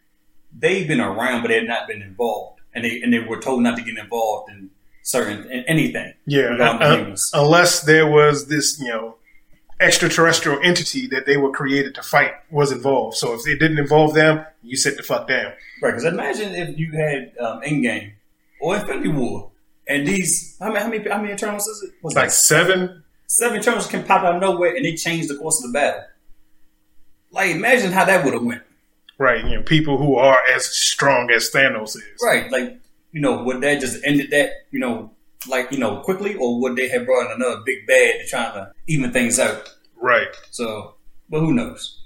they've 0.58 0.88
been 0.88 1.00
around, 1.00 1.42
but 1.42 1.48
they've 1.48 1.68
not 1.68 1.86
been 1.86 2.00
involved, 2.02 2.60
and 2.74 2.84
they 2.84 3.02
and 3.02 3.12
they 3.12 3.18
were 3.20 3.40
told 3.40 3.62
not 3.62 3.76
to 3.76 3.82
get 3.82 3.98
involved 3.98 4.50
in 4.50 4.70
certain 5.02 5.50
in 5.50 5.64
anything. 5.64 6.14
Yeah, 6.26 6.56
uh, 6.58 7.14
unless 7.34 7.82
there 7.82 8.06
was 8.10 8.48
this, 8.48 8.78
you 8.80 8.88
know, 8.88 9.16
extraterrestrial 9.80 10.60
entity 10.62 11.06
that 11.08 11.26
they 11.26 11.36
were 11.36 11.50
created 11.50 11.94
to 11.96 12.02
fight 12.02 12.32
was 12.50 12.70
involved. 12.72 13.16
So 13.16 13.34
if 13.34 13.46
it 13.46 13.58
didn't 13.58 13.78
involve 13.78 14.14
them, 14.14 14.44
you 14.62 14.76
sit 14.76 14.96
the 14.96 15.02
fuck 15.02 15.28
down. 15.28 15.52
Right, 15.82 15.90
because 15.90 16.04
imagine 16.04 16.54
if 16.54 16.78
you 16.78 16.92
had 16.92 17.32
um, 17.38 17.60
Endgame 17.62 18.12
or 18.60 18.76
Infinity 18.76 19.08
War, 19.08 19.50
and 19.88 20.06
these 20.06 20.56
how 20.60 20.68
many 20.72 20.80
how 20.84 20.88
many 20.88 21.08
how 21.10 21.20
many 21.20 21.32
Eternals 21.34 21.66
is 21.66 21.82
it? 21.82 21.94
Was 22.02 22.14
it 22.14 22.18
Like 22.18 22.30
seven. 22.30 23.02
seven 23.26 23.58
Eternals 23.58 23.88
can 23.88 24.04
pop 24.04 24.22
out 24.22 24.36
of 24.36 24.40
nowhere 24.40 24.76
and 24.76 24.84
they 24.84 24.94
change 24.94 25.26
the 25.26 25.34
course 25.36 25.62
of 25.64 25.72
the 25.72 25.76
battle. 25.76 26.04
Like 27.32 27.50
imagine 27.50 27.92
how 27.92 28.04
that 28.04 28.24
would 28.24 28.34
have 28.34 28.42
went. 28.42 28.62
Right, 29.18 29.44
you 29.44 29.56
know, 29.56 29.62
people 29.62 29.98
who 29.98 30.16
are 30.16 30.40
as 30.54 30.66
strong 30.66 31.30
as 31.30 31.50
Thanos 31.50 31.96
is. 31.96 32.02
Right, 32.22 32.50
like 32.50 32.78
you 33.12 33.20
know, 33.20 33.42
would 33.42 33.60
that 33.62 33.80
just 33.80 34.02
ended 34.04 34.30
that 34.30 34.50
you 34.70 34.78
know 34.78 35.10
like 35.48 35.72
you 35.72 35.78
know 35.78 36.00
quickly, 36.00 36.34
or 36.36 36.60
would 36.60 36.76
they 36.76 36.88
have 36.88 37.06
brought 37.06 37.26
in 37.26 37.42
another 37.42 37.62
big 37.64 37.86
bad 37.86 38.20
to 38.20 38.26
try 38.26 38.44
to 38.52 38.72
even 38.86 39.12
things 39.12 39.38
out? 39.38 39.68
Right. 39.96 40.28
So, 40.50 40.96
but 41.28 41.40
who 41.40 41.52
knows? 41.52 42.00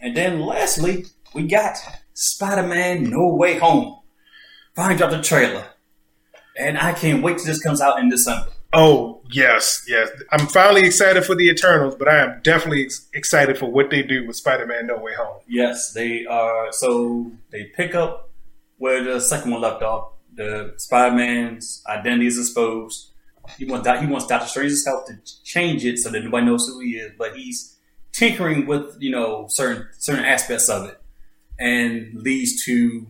And 0.00 0.16
then 0.16 0.40
lastly, 0.40 1.06
we 1.34 1.46
got 1.46 1.76
Spider 2.14 2.66
Man 2.66 3.04
No 3.10 3.28
Way 3.28 3.58
Home. 3.58 4.00
Finally 4.74 4.98
dropped 4.98 5.12
the 5.12 5.22
trailer. 5.22 5.66
And 6.56 6.78
I 6.78 6.92
can't 6.92 7.22
wait 7.22 7.38
till 7.38 7.46
this 7.46 7.62
comes 7.62 7.80
out 7.80 7.98
in 7.98 8.08
December. 8.08 8.50
Oh, 8.72 9.22
yes, 9.30 9.84
yes. 9.88 10.10
I'm 10.30 10.46
finally 10.46 10.84
excited 10.84 11.24
for 11.24 11.34
the 11.34 11.48
Eternals, 11.48 11.94
but 11.94 12.08
I 12.08 12.18
am 12.18 12.40
definitely 12.42 12.84
ex- 12.84 13.08
excited 13.14 13.56
for 13.56 13.70
what 13.70 13.90
they 13.90 14.02
do 14.02 14.26
with 14.26 14.36
Spider-Man 14.36 14.86
No 14.86 14.98
Way 14.98 15.14
Home. 15.14 15.40
Yes, 15.46 15.92
they 15.92 16.26
are. 16.26 16.70
So 16.72 17.32
they 17.50 17.64
pick 17.64 17.94
up 17.94 18.30
where 18.76 19.02
the 19.02 19.20
second 19.20 19.52
one 19.52 19.62
left 19.62 19.82
off. 19.82 20.12
The 20.34 20.74
Spider 20.76 21.16
Man's 21.16 21.82
identity 21.88 22.26
is 22.26 22.38
exposed. 22.38 23.10
He 23.56 23.64
wants 23.64 23.88
he 24.00 24.06
wants 24.06 24.26
Doctor 24.26 24.46
Strange's 24.46 24.84
help 24.84 25.06
to 25.06 25.18
change 25.42 25.84
it 25.84 25.98
so 25.98 26.10
that 26.10 26.22
nobody 26.22 26.44
knows 26.44 26.68
who 26.68 26.80
he 26.80 26.96
is. 26.96 27.12
But 27.16 27.36
he's 27.36 27.76
tinkering 28.12 28.66
with 28.66 28.96
you 29.00 29.10
know 29.10 29.46
certain 29.48 29.88
certain 29.98 30.24
aspects 30.24 30.68
of 30.68 30.90
it, 30.90 31.00
and 31.58 32.12
leads 32.14 32.64
to, 32.66 33.06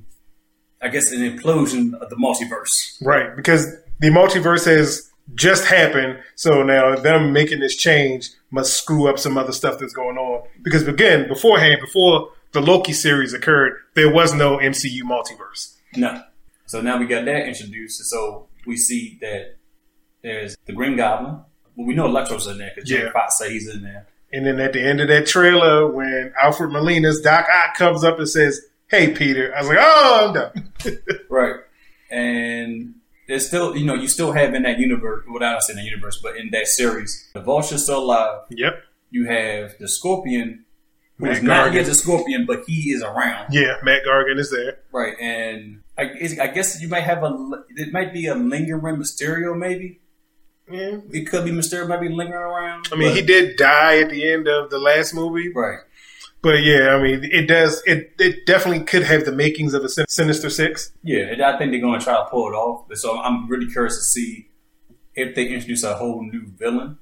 I 0.81 0.89
guess, 0.89 1.11
an 1.13 1.21
implosion 1.21 1.95
of 1.95 2.09
the 2.09 2.17
multiverse. 2.17 2.97
Right, 3.03 3.35
because 3.35 3.67
the 3.99 4.09
multiverse 4.11 4.65
has 4.67 5.08
just 5.35 5.65
happened, 5.67 6.19
so 6.35 6.63
now 6.63 6.97
them 6.97 7.33
making 7.33 7.61
this 7.61 7.77
change 7.77 8.31
must 8.51 8.75
screw 8.75 9.09
up 9.09 9.19
some 9.19 9.37
other 9.37 9.53
stuff 9.53 9.79
that's 9.79 9.93
going 9.93 10.17
on. 10.17 10.47
Because 10.63 10.87
again, 10.89 11.29
beforehand, 11.29 11.81
before 11.81 12.31
the 12.53 12.61
Loki 12.61 12.93
series 12.93 13.35
occurred, 13.35 13.75
there 13.95 14.11
was 14.13 14.33
no 14.35 14.59
MCU 14.59 15.03
multiverse. 15.03 15.77
No. 15.97 16.23
So 16.67 16.81
now 16.81 16.99
we 16.99 17.07
got 17.07 17.25
that 17.27 17.47
introduced. 17.47 18.03
So 18.07 18.49
we 18.67 18.77
see 18.77 19.19
that 19.21 19.57
there's 20.23 20.57
the 20.67 20.73
Green 20.73 20.97
Goblin. 20.97 21.41
Well, 21.77 21.87
we 21.87 21.95
know 21.95 22.07
Electro's 22.07 22.47
in 22.47 22.59
there 22.59 22.73
because 22.75 22.91
Yeah. 22.91 22.99
Jamie 22.99 23.11
Foxx 23.11 23.39
say 23.39 23.53
he's 23.53 23.69
in 23.69 23.83
there. 23.83 24.07
And 24.33 24.47
then 24.47 24.61
at 24.61 24.73
the 24.75 24.83
end 24.83 25.01
of 25.01 25.09
that 25.09 25.27
trailer, 25.27 25.87
when 25.91 26.33
Alfred 26.41 26.71
Molina's 26.71 27.21
Doc 27.23 27.47
Ock 27.51 27.75
comes 27.77 28.05
up 28.05 28.19
and 28.19 28.29
says, 28.29 28.61
"Hey, 28.89 29.13
Peter," 29.15 29.55
I 29.55 29.61
was 29.61 29.69
like, 29.69 29.79
"Oh, 29.81 30.27
I'm 30.29 30.35
done." 30.35 30.73
Right. 31.31 31.55
And 32.11 32.95
there's 33.29 33.47
still, 33.47 33.77
you 33.77 33.85
know, 33.85 33.95
you 33.95 34.09
still 34.09 34.33
have 34.33 34.55
in 34.55 34.63
that 34.63 34.79
universe, 34.79 35.25
without 35.33 35.59
us 35.59 35.71
in 35.71 35.77
the 35.77 35.83
universe, 35.83 36.19
but 36.21 36.37
in 36.37 36.51
that 36.51 36.67
series, 36.67 37.29
the 37.35 37.41
Vulture's 37.41 37.85
still 37.85 38.03
alive. 38.03 38.41
yep. 38.51 38.83
You 39.11 39.27
have 39.27 39.79
the 39.79 39.89
Scorpion, 39.89 40.65
who's 41.19 41.43
not 41.43 41.73
yet 41.73 41.87
the 41.87 41.95
Scorpion, 41.95 42.45
but 42.47 42.65
he 42.67 42.91
is 42.91 43.03
around. 43.03 43.53
Yeah, 43.53 43.77
Mac 43.83 44.03
Gargan 44.07 44.39
is 44.39 44.51
there. 44.51 44.81
Right. 44.93 45.15
And 45.21 45.83
I, 45.97 46.11
I 46.41 46.47
guess 46.49 46.81
you 46.83 46.89
might 46.89 47.05
have 47.05 47.23
a, 47.23 47.65
it 47.77 47.93
might 47.93 48.13
be 48.13 48.27
a 48.27 48.35
lingering 48.35 48.97
Mysterio, 48.97 49.57
maybe. 49.57 50.01
Yeah. 50.71 50.99
It 51.11 51.25
could 51.29 51.45
be 51.45 51.51
Mysterio, 51.51 51.89
might 51.89 52.01
be 52.01 52.11
lingering 52.11 52.43
around. 52.43 52.89
I 52.93 52.97
mean, 52.97 53.15
he 53.15 53.23
did 53.23 53.57
die 53.57 54.01
at 54.01 54.11
the 54.11 54.31
end 54.31 54.47
of 54.47 54.69
the 54.71 54.79
last 54.79 55.15
movie, 55.15 55.51
Right. 55.55 55.79
But 56.43 56.63
yeah, 56.63 56.91
I 56.91 57.03
mean, 57.03 57.21
it 57.25 57.47
does. 57.47 57.83
It 57.87 58.13
it 58.19 58.47
definitely 58.47 58.85
could 58.85 59.03
have 59.03 59.25
the 59.25 59.33
makings 59.33 59.75
of 59.75 59.85
a 59.85 59.89
Sinister 59.89 60.51
Six. 60.51 60.93
Yeah, 61.03 61.33
I 61.45 61.59
think 61.59 61.73
they're 61.73 61.81
going 61.81 61.99
to 61.99 62.05
try 62.05 62.17
to 62.17 62.25
pull 62.31 62.49
it 62.49 62.55
off. 62.55 62.87
So 62.95 63.19
I'm 63.19 63.49
really 63.49 63.71
curious 63.71 63.97
to 63.97 64.05
see 64.05 64.49
if 65.15 65.35
they 65.35 65.49
introduce 65.49 65.83
a 65.83 65.95
whole 65.95 66.23
new 66.23 66.47
villain. 66.57 66.99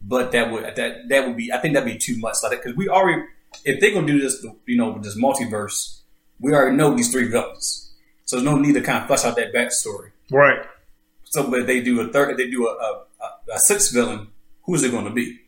But 0.00 0.32
that 0.32 0.50
would 0.50 0.76
that 0.76 1.08
that 1.08 1.26
would 1.26 1.36
be 1.36 1.52
I 1.52 1.58
think 1.58 1.74
that'd 1.74 1.92
be 1.92 1.98
too 1.98 2.18
much 2.18 2.36
like 2.42 2.62
because 2.62 2.76
we 2.76 2.88
already 2.88 3.22
if 3.64 3.80
they're 3.80 3.92
gonna 3.92 4.06
do 4.06 4.20
this 4.20 4.46
you 4.66 4.76
know 4.76 4.90
with 4.92 5.02
this 5.02 5.18
multiverse 5.18 6.00
we 6.38 6.54
already 6.54 6.76
know 6.76 6.94
these 6.94 7.10
three 7.10 7.26
villains 7.28 7.92
so 8.24 8.36
there's 8.36 8.44
no 8.44 8.56
need 8.56 8.74
to 8.74 8.80
kind 8.80 8.98
of 8.98 9.08
flesh 9.08 9.24
out 9.24 9.34
that 9.36 9.52
backstory. 9.52 10.12
Right. 10.30 10.64
So 11.24 11.50
but 11.50 11.60
if 11.60 11.66
they 11.66 11.80
do 11.80 12.00
a 12.00 12.08
third 12.12 12.30
if 12.30 12.36
they 12.36 12.48
do 12.48 12.68
a 12.68 12.70
a, 12.70 13.04
a, 13.20 13.56
a 13.56 13.58
sixth 13.58 13.92
villain 13.92 14.28
who's 14.68 14.84
it 14.84 14.92
going 14.92 15.06
to 15.06 15.10
be? 15.10 15.40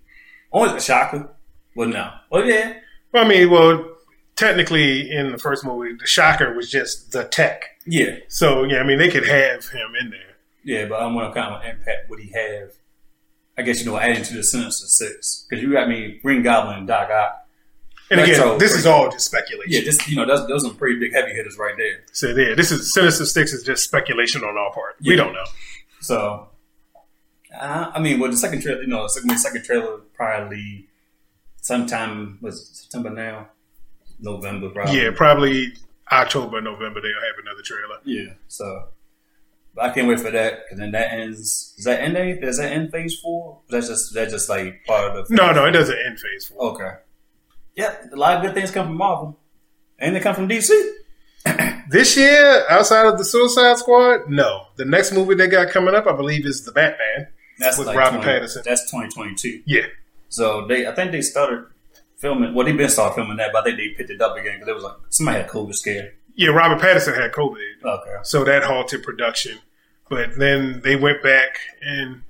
Only 0.50 0.76
a 0.76 0.80
shocker. 0.80 1.28
Well, 1.76 1.88
no. 1.88 2.10
Well, 2.30 2.44
yeah. 2.44 2.79
Well, 3.12 3.24
I 3.24 3.28
mean, 3.28 3.50
well, 3.50 3.96
technically, 4.36 5.10
in 5.10 5.32
the 5.32 5.38
first 5.38 5.64
movie, 5.64 5.94
the 5.94 6.06
Shocker 6.06 6.54
was 6.54 6.70
just 6.70 7.12
the 7.12 7.24
tech. 7.24 7.64
Yeah. 7.86 8.16
So 8.28 8.64
yeah, 8.64 8.78
I 8.78 8.84
mean, 8.84 8.98
they 8.98 9.10
could 9.10 9.26
have 9.26 9.68
him 9.68 9.92
in 10.00 10.10
there. 10.10 10.36
Yeah, 10.64 10.86
but 10.86 11.00
I'm 11.00 11.14
wondering 11.14 11.34
what 11.34 11.34
kind 11.34 11.54
of 11.54 11.64
impact 11.64 12.10
would 12.10 12.20
he 12.20 12.30
have? 12.32 12.72
I 13.58 13.62
guess 13.62 13.80
you 13.80 13.90
know, 13.90 13.98
adding 13.98 14.22
to 14.22 14.34
the 14.34 14.42
Sinister 14.42 14.86
Six 14.86 15.46
because 15.48 15.62
you 15.62 15.72
got 15.72 15.88
me 15.88 16.18
Green 16.22 16.42
Goblin 16.42 16.78
and 16.78 16.86
Doc 16.86 17.10
Ock. 17.10 17.46
And 18.10 18.20
again, 18.20 18.40
Retro. 18.40 18.58
this 18.58 18.72
is 18.72 18.86
all 18.86 19.10
just 19.10 19.26
speculation. 19.26 19.70
Yeah, 19.72 19.80
just 19.82 20.08
you 20.08 20.16
know, 20.16 20.26
those 20.26 20.46
those 20.48 20.64
are 20.64 20.68
some 20.68 20.76
pretty 20.76 20.98
big 20.98 21.12
heavy 21.12 21.32
hitters 21.32 21.56
right 21.58 21.74
there. 21.76 22.02
So 22.12 22.28
yeah, 22.28 22.54
this 22.54 22.72
is 22.72 22.92
Sinister 22.92 23.24
Six 23.24 23.52
is 23.52 23.62
just 23.62 23.84
speculation 23.84 24.42
on 24.42 24.56
our 24.56 24.72
part. 24.72 24.96
We 25.04 25.14
don't 25.14 25.32
know. 25.32 25.44
So, 26.00 26.48
uh, 27.58 27.90
I 27.94 28.00
mean, 28.00 28.18
well, 28.18 28.30
the 28.30 28.36
second 28.36 28.62
trailer, 28.62 28.80
you 28.80 28.88
know, 28.88 29.02
the 29.02 29.08
second, 29.10 29.38
second 29.38 29.64
trailer 29.64 29.98
probably 30.14 30.88
sometime 31.60 32.38
was 32.40 32.68
September 32.72 33.10
now, 33.10 33.48
November 34.18 34.70
probably. 34.70 35.00
Yeah, 35.00 35.10
probably 35.14 35.72
October, 36.10 36.60
November 36.60 37.00
they'll 37.00 37.12
have 37.12 37.38
another 37.42 37.62
trailer. 37.62 38.00
yeah. 38.04 38.34
So, 38.48 38.88
but 39.74 39.84
I 39.84 39.90
can't 39.94 40.08
wait 40.08 40.20
for 40.20 40.30
that 40.30 40.64
because 40.64 40.78
then 40.78 40.92
that 40.92 41.12
ends. 41.12 41.74
Does 41.76 41.84
that 41.84 42.00
end? 42.00 42.40
Does 42.40 42.58
that 42.58 42.72
end 42.72 42.90
Phase 42.90 43.18
Four? 43.20 43.60
That's 43.68 43.88
just 43.88 44.14
that's 44.14 44.32
just 44.32 44.48
like 44.48 44.84
part 44.86 45.16
of 45.16 45.28
the. 45.28 45.34
No, 45.34 45.52
no, 45.52 45.64
it 45.66 45.72
doesn't 45.72 45.96
end 46.06 46.18
Phase 46.18 46.48
Four. 46.48 46.72
Okay. 46.72 46.90
Yeah, 47.76 47.94
a 48.12 48.16
lot 48.16 48.36
of 48.36 48.42
good 48.42 48.54
things 48.54 48.70
come 48.72 48.88
from 48.88 48.96
Marvel, 48.96 49.38
and 49.98 50.14
they 50.14 50.20
come 50.20 50.34
from 50.34 50.48
DC. 50.48 50.70
This 51.90 52.16
year, 52.16 52.64
outside 52.70 53.06
of 53.06 53.18
the 53.18 53.24
Suicide 53.24 53.76
Squad, 53.78 54.30
no. 54.30 54.66
The 54.76 54.84
next 54.84 55.10
movie 55.10 55.34
they 55.34 55.48
got 55.48 55.70
coming 55.70 55.92
up, 55.92 56.06
I 56.06 56.12
believe, 56.12 56.46
is 56.46 56.64
the 56.64 56.70
Batman. 56.70 57.26
That's 57.58 57.78
With 57.78 57.88
like 57.88 57.96
Robert 57.96 58.22
20 58.22 58.28
Pattinson. 58.28 58.62
That's 58.62 58.88
twenty 58.88 59.08
twenty 59.08 59.34
two. 59.34 59.60
Yeah, 59.66 59.86
So 60.30 60.66
they, 60.66 60.86
I 60.86 60.94
think 60.94 61.12
they 61.12 61.20
started 61.20 61.66
filming. 62.16 62.54
Well, 62.54 62.64
they 62.64 62.72
been 62.72 62.88
started 62.88 63.14
filming 63.16 63.36
that, 63.36 63.50
but 63.52 63.60
I 63.60 63.64
think 63.64 63.76
they 63.78 63.88
picked 63.90 64.10
it 64.10 64.22
up 64.22 64.36
again 64.36 64.54
because 64.54 64.68
it 64.68 64.74
was 64.74 64.84
like 64.84 64.94
somebody 65.10 65.40
had 65.42 65.50
COVID 65.50 65.74
scare. 65.74 66.12
yeah. 66.34 66.48
Robert 66.48 66.80
Pattinson 66.82 67.14
had 67.20 67.32
COVID, 67.32 67.84
Okay. 67.84 68.16
so 68.22 68.44
that 68.44 68.62
halted 68.64 69.02
production. 69.02 69.58
But 70.08 70.38
then 70.38 70.80
they 70.82 70.96
went 70.96 71.22
back 71.22 71.58
and 71.82 72.22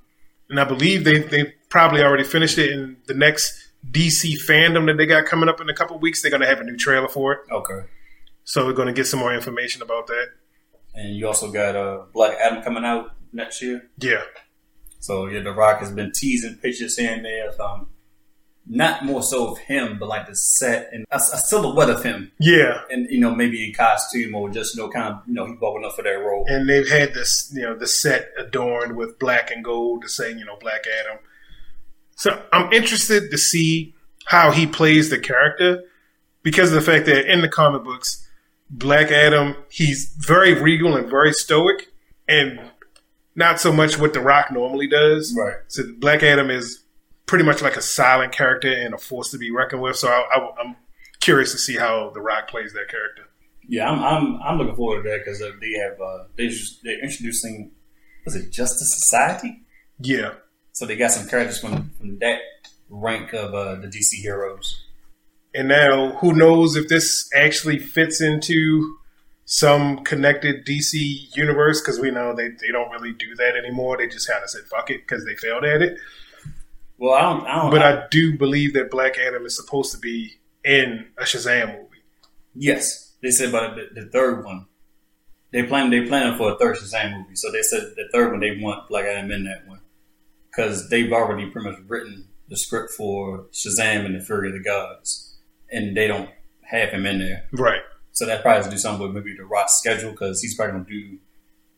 and 0.49 0.59
I 0.59 0.65
believe 0.65 1.03
they 1.05 1.19
they 1.19 1.53
probably 1.69 2.01
already 2.03 2.23
finished 2.25 2.57
it. 2.57 2.71
In 2.71 2.97
the 3.07 3.13
next 3.13 3.69
DC 3.89 4.35
fandom 4.47 4.85
that 4.87 4.97
they 4.97 5.05
got 5.07 5.25
coming 5.25 5.47
up 5.49 5.61
in 5.61 5.69
a 5.69 5.73
couple 5.73 5.97
weeks, 5.99 6.21
they're 6.21 6.29
gonna 6.31 6.45
have 6.45 6.59
a 6.59 6.63
new 6.63 6.77
trailer 6.77 7.07
for 7.07 7.33
it. 7.33 7.39
Okay. 7.51 7.87
So 8.43 8.65
we're 8.65 8.73
gonna 8.73 8.93
get 8.93 9.07
some 9.07 9.19
more 9.19 9.33
information 9.33 9.81
about 9.81 10.07
that. 10.07 10.27
And 10.93 11.15
you 11.15 11.25
also 11.27 11.51
got 11.51 11.75
uh, 11.75 12.03
Black 12.13 12.37
Adam 12.39 12.61
coming 12.63 12.83
out 12.83 13.13
next 13.31 13.61
year. 13.61 13.89
Yeah, 13.97 14.23
So 15.01 15.25
yeah, 15.25 15.41
The 15.41 15.51
Rock 15.51 15.79
has 15.79 15.91
been 15.91 16.11
teasing 16.11 16.55
pictures 16.55 16.95
here 16.95 17.11
and 17.11 17.25
there 17.25 17.49
of 17.49 17.59
um, 17.59 17.87
not 18.67 19.03
more 19.03 19.23
so 19.23 19.51
of 19.51 19.57
him, 19.57 19.97
but 19.99 20.07
like 20.07 20.27
the 20.27 20.35
set 20.35 20.89
and 20.93 21.05
a, 21.11 21.15
a 21.15 21.19
silhouette 21.19 21.89
of 21.89 22.03
him, 22.03 22.31
yeah. 22.39 22.81
and 22.91 23.09
you 23.09 23.19
know 23.19 23.33
maybe 23.33 23.65
in 23.65 23.73
costume 23.73 24.35
or 24.35 24.49
just 24.49 24.75
you 24.75 24.81
know 24.81 24.89
kind 24.89 25.13
of 25.13 25.23
you 25.27 25.33
know 25.33 25.47
he 25.47 25.53
bubbling 25.53 25.85
up 25.85 25.95
for 25.95 26.03
that 26.03 26.11
role. 26.11 26.45
and 26.47 26.69
they've 26.69 26.87
had 26.87 27.15
this, 27.15 27.51
you 27.53 27.63
know, 27.63 27.75
the 27.75 27.87
set 27.87 28.29
adorned 28.37 28.95
with 28.95 29.17
black 29.17 29.49
and 29.49 29.65
gold 29.65 30.03
to 30.03 30.07
say, 30.07 30.31
you 30.31 30.45
know, 30.45 30.55
Black 30.61 30.85
Adam. 31.01 31.17
So 32.15 32.41
I'm 32.53 32.71
interested 32.71 33.31
to 33.31 33.37
see 33.39 33.95
how 34.25 34.51
he 34.51 34.67
plays 34.67 35.09
the 35.09 35.17
character 35.17 35.83
because 36.43 36.71
of 36.71 36.75
the 36.75 36.91
fact 36.91 37.07
that 37.07 37.31
in 37.31 37.41
the 37.41 37.49
comic 37.49 37.83
books, 37.83 38.27
Black 38.69 39.11
Adam, 39.11 39.55
he's 39.71 40.15
very 40.17 40.53
regal 40.53 40.95
and 40.95 41.09
very 41.09 41.33
stoic 41.33 41.87
and 42.27 42.70
not 43.35 43.59
so 43.59 43.71
much 43.71 43.97
what 43.97 44.13
The 44.13 44.21
Rock 44.21 44.51
normally 44.51 44.87
does. 44.87 45.35
Right. 45.37 45.55
So 45.67 45.83
Black 45.99 46.23
Adam 46.23 46.49
is 46.49 46.83
pretty 47.25 47.45
much 47.45 47.61
like 47.61 47.77
a 47.77 47.81
silent 47.81 48.33
character 48.33 48.71
and 48.71 48.93
a 48.93 48.97
force 48.97 49.31
to 49.31 49.37
be 49.37 49.51
reckoned 49.51 49.81
with. 49.81 49.95
So 49.95 50.09
I, 50.09 50.25
I, 50.33 50.49
I'm 50.61 50.75
curious 51.19 51.51
to 51.51 51.57
see 51.57 51.77
how 51.77 52.11
The 52.13 52.21
Rock 52.21 52.49
plays 52.49 52.73
that 52.73 52.89
character. 52.89 53.23
Yeah, 53.67 53.89
I'm 53.89 54.03
I'm, 54.03 54.41
I'm 54.41 54.57
looking 54.57 54.75
forward 54.75 55.03
to 55.03 55.09
that 55.09 55.19
because 55.23 55.39
they 55.39 55.73
have 55.79 56.01
uh, 56.01 56.25
they 56.35 56.47
just, 56.47 56.83
they're 56.83 57.01
introducing 57.01 57.71
was 58.25 58.35
it 58.35 58.51
Justice 58.51 58.93
Society? 58.93 59.61
Yeah. 59.99 60.33
So 60.73 60.85
they 60.85 60.95
got 60.95 61.11
some 61.11 61.27
characters 61.27 61.59
from, 61.59 61.91
from 61.97 62.19
that 62.19 62.39
rank 62.89 63.33
of 63.33 63.53
uh, 63.53 63.75
the 63.75 63.87
DC 63.87 64.21
heroes. 64.21 64.85
And 65.53 65.67
now, 65.67 66.13
who 66.17 66.33
knows 66.33 66.75
if 66.75 66.87
this 66.87 67.29
actually 67.35 67.79
fits 67.79 68.21
into 68.21 68.97
some 69.51 69.97
connected 70.05 70.65
DC 70.65 71.35
universe? 71.35 71.81
Because 71.81 71.99
we 71.99 72.09
know 72.09 72.33
they, 72.33 72.47
they 72.61 72.71
don't 72.71 72.89
really 72.89 73.11
do 73.11 73.35
that 73.35 73.57
anymore. 73.57 73.97
They 73.97 74.07
just 74.07 74.29
kind 74.29 74.41
of 74.41 74.49
said 74.49 74.61
fuck 74.71 74.89
it 74.89 75.01
because 75.05 75.25
they 75.25 75.35
failed 75.35 75.65
at 75.65 75.81
it. 75.81 75.97
Well, 76.97 77.13
I 77.13 77.21
don't. 77.21 77.45
I 77.45 77.61
don't. 77.61 77.71
But 77.71 77.81
I 77.81 78.07
do 78.09 78.37
believe 78.37 78.73
that 78.75 78.89
Black 78.89 79.17
Adam 79.17 79.45
is 79.45 79.57
supposed 79.57 79.91
to 79.91 79.97
be 79.97 80.39
in 80.63 81.07
a 81.17 81.23
Shazam 81.23 81.67
movie. 81.67 82.03
yes, 82.55 83.13
they 83.21 83.29
said 83.29 83.49
about 83.49 83.75
the, 83.75 83.89
the 84.01 84.07
third 84.07 84.45
one. 84.45 84.67
They 85.51 85.63
plan. 85.63 85.89
They 85.89 86.07
planning 86.07 86.37
for 86.37 86.53
a 86.53 86.57
third 86.57 86.77
Shazam 86.77 87.17
movie. 87.17 87.35
So 87.35 87.51
they 87.51 87.61
said 87.61 87.81
the 87.97 88.07
third 88.13 88.31
one 88.31 88.39
they 88.39 88.57
want 88.57 88.87
Black 88.87 89.03
Adam 89.03 89.31
in 89.31 89.43
that 89.43 89.67
one 89.67 89.81
because 90.49 90.87
they've 90.89 91.11
already 91.11 91.49
pretty 91.49 91.71
much 91.71 91.79
written 91.87 92.29
the 92.47 92.55
script 92.55 92.91
for 92.91 93.47
Shazam 93.51 94.05
and 94.05 94.15
the 94.15 94.21
Fury 94.21 94.47
of 94.47 94.53
the 94.53 94.63
Gods, 94.63 95.39
and 95.69 95.97
they 95.97 96.07
don't 96.07 96.29
have 96.61 96.89
him 96.91 97.05
in 97.05 97.19
there. 97.19 97.49
Right. 97.51 97.81
So 98.13 98.25
that 98.25 98.41
probably 98.41 98.57
has 98.57 98.65
to 98.65 98.71
do 98.71 98.77
something 98.77 99.01
with 99.07 99.15
maybe 99.15 99.35
the 99.37 99.45
Rock's 99.45 99.75
schedule 99.77 100.11
because 100.11 100.41
he's 100.41 100.55
probably 100.55 100.73
gonna 100.73 100.85
do. 100.85 101.17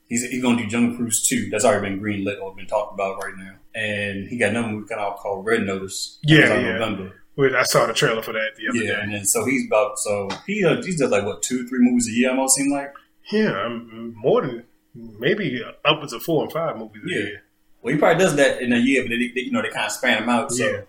He's, 0.09 0.23
he's 0.29 0.41
gonna 0.41 0.57
do 0.57 0.67
Jungle 0.67 0.97
Cruise 0.97 1.25
two. 1.27 1.49
That's 1.49 1.63
already 1.65 1.89
been 1.89 1.99
greenlit 2.01 2.41
or 2.41 2.55
been 2.55 2.67
talked 2.67 2.93
about 2.93 3.23
right 3.23 3.33
now. 3.37 3.55
And 3.75 4.27
he 4.27 4.37
got 4.37 4.49
another 4.51 4.67
movie 4.67 4.87
coming 4.87 5.03
out 5.05 5.17
called 5.17 5.45
Red 5.45 5.63
Notice. 5.63 6.19
Yeah, 6.23 6.59
yeah. 6.59 6.77
November. 6.77 7.13
I 7.57 7.63
saw 7.63 7.87
the 7.87 7.93
trailer 7.93 8.21
for 8.21 8.33
that 8.33 8.51
the 8.57 8.67
other 8.69 8.77
Yeah, 8.77 8.95
day. 8.95 9.01
and 9.01 9.13
then 9.13 9.25
so 9.25 9.43
he's 9.45 9.65
about 9.65 9.97
so 9.97 10.29
he 10.45 10.63
uh, 10.63 10.81
he 10.83 10.95
does 10.95 11.09
like 11.09 11.25
what 11.25 11.41
two 11.41 11.67
three 11.67 11.79
movies 11.79 12.07
a 12.07 12.11
year 12.11 12.29
almost 12.29 12.55
seem 12.55 12.71
like. 12.71 12.93
Yeah, 13.31 13.65
um, 13.65 14.13
more 14.15 14.41
than 14.41 14.63
maybe 14.93 15.63
upwards 15.85 16.13
of 16.13 16.21
four 16.23 16.43
and 16.43 16.51
five 16.51 16.77
movies 16.77 17.01
a 17.05 17.09
Yeah. 17.09 17.17
year. 17.17 17.43
Well, 17.81 17.93
he 17.93 17.99
probably 17.99 18.23
does 18.23 18.35
that 18.35 18.61
in 18.61 18.71
a 18.71 18.77
year, 18.77 19.01
but 19.03 19.09
they, 19.09 19.27
they, 19.33 19.41
you 19.41 19.51
know 19.51 19.61
they 19.61 19.69
kind 19.69 19.85
of 19.85 19.91
span 19.91 20.21
him 20.23 20.29
out. 20.29 20.51
So 20.51 20.63
Yeah. 20.63 20.81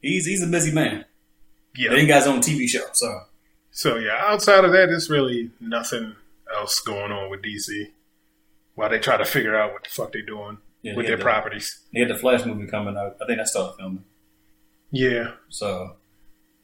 he's 0.00 0.26
he's 0.26 0.42
a 0.42 0.46
busy 0.46 0.72
man. 0.72 1.04
Yeah. 1.74 1.90
Then 1.90 2.00
he 2.00 2.06
got 2.06 2.18
his 2.18 2.26
own 2.28 2.40
TV 2.40 2.68
show. 2.68 2.84
So 2.92 3.22
So 3.70 3.96
yeah, 3.96 4.16
outside 4.20 4.64
of 4.64 4.72
that, 4.72 4.86
there's 4.86 5.08
really 5.10 5.50
nothing 5.60 6.14
else 6.54 6.80
going 6.80 7.12
on 7.12 7.30
with 7.30 7.42
DC. 7.42 7.88
While 8.74 8.90
they 8.90 8.98
try 8.98 9.16
to 9.16 9.24
figure 9.24 9.56
out 9.56 9.72
what 9.72 9.84
the 9.84 9.90
fuck 9.90 10.12
they're 10.12 10.22
doing 10.22 10.58
yeah, 10.82 10.94
with 10.96 11.06
they 11.06 11.10
their 11.10 11.16
the- 11.18 11.24
properties. 11.24 11.80
They 11.92 12.00
had 12.00 12.10
the 12.10 12.14
Flash 12.16 12.44
movie 12.44 12.66
coming 12.66 12.96
out. 12.96 13.16
I 13.22 13.26
think 13.26 13.38
that 13.38 13.48
started 13.48 13.76
filming. 13.76 14.04
Yeah, 14.90 15.32
So 15.50 15.96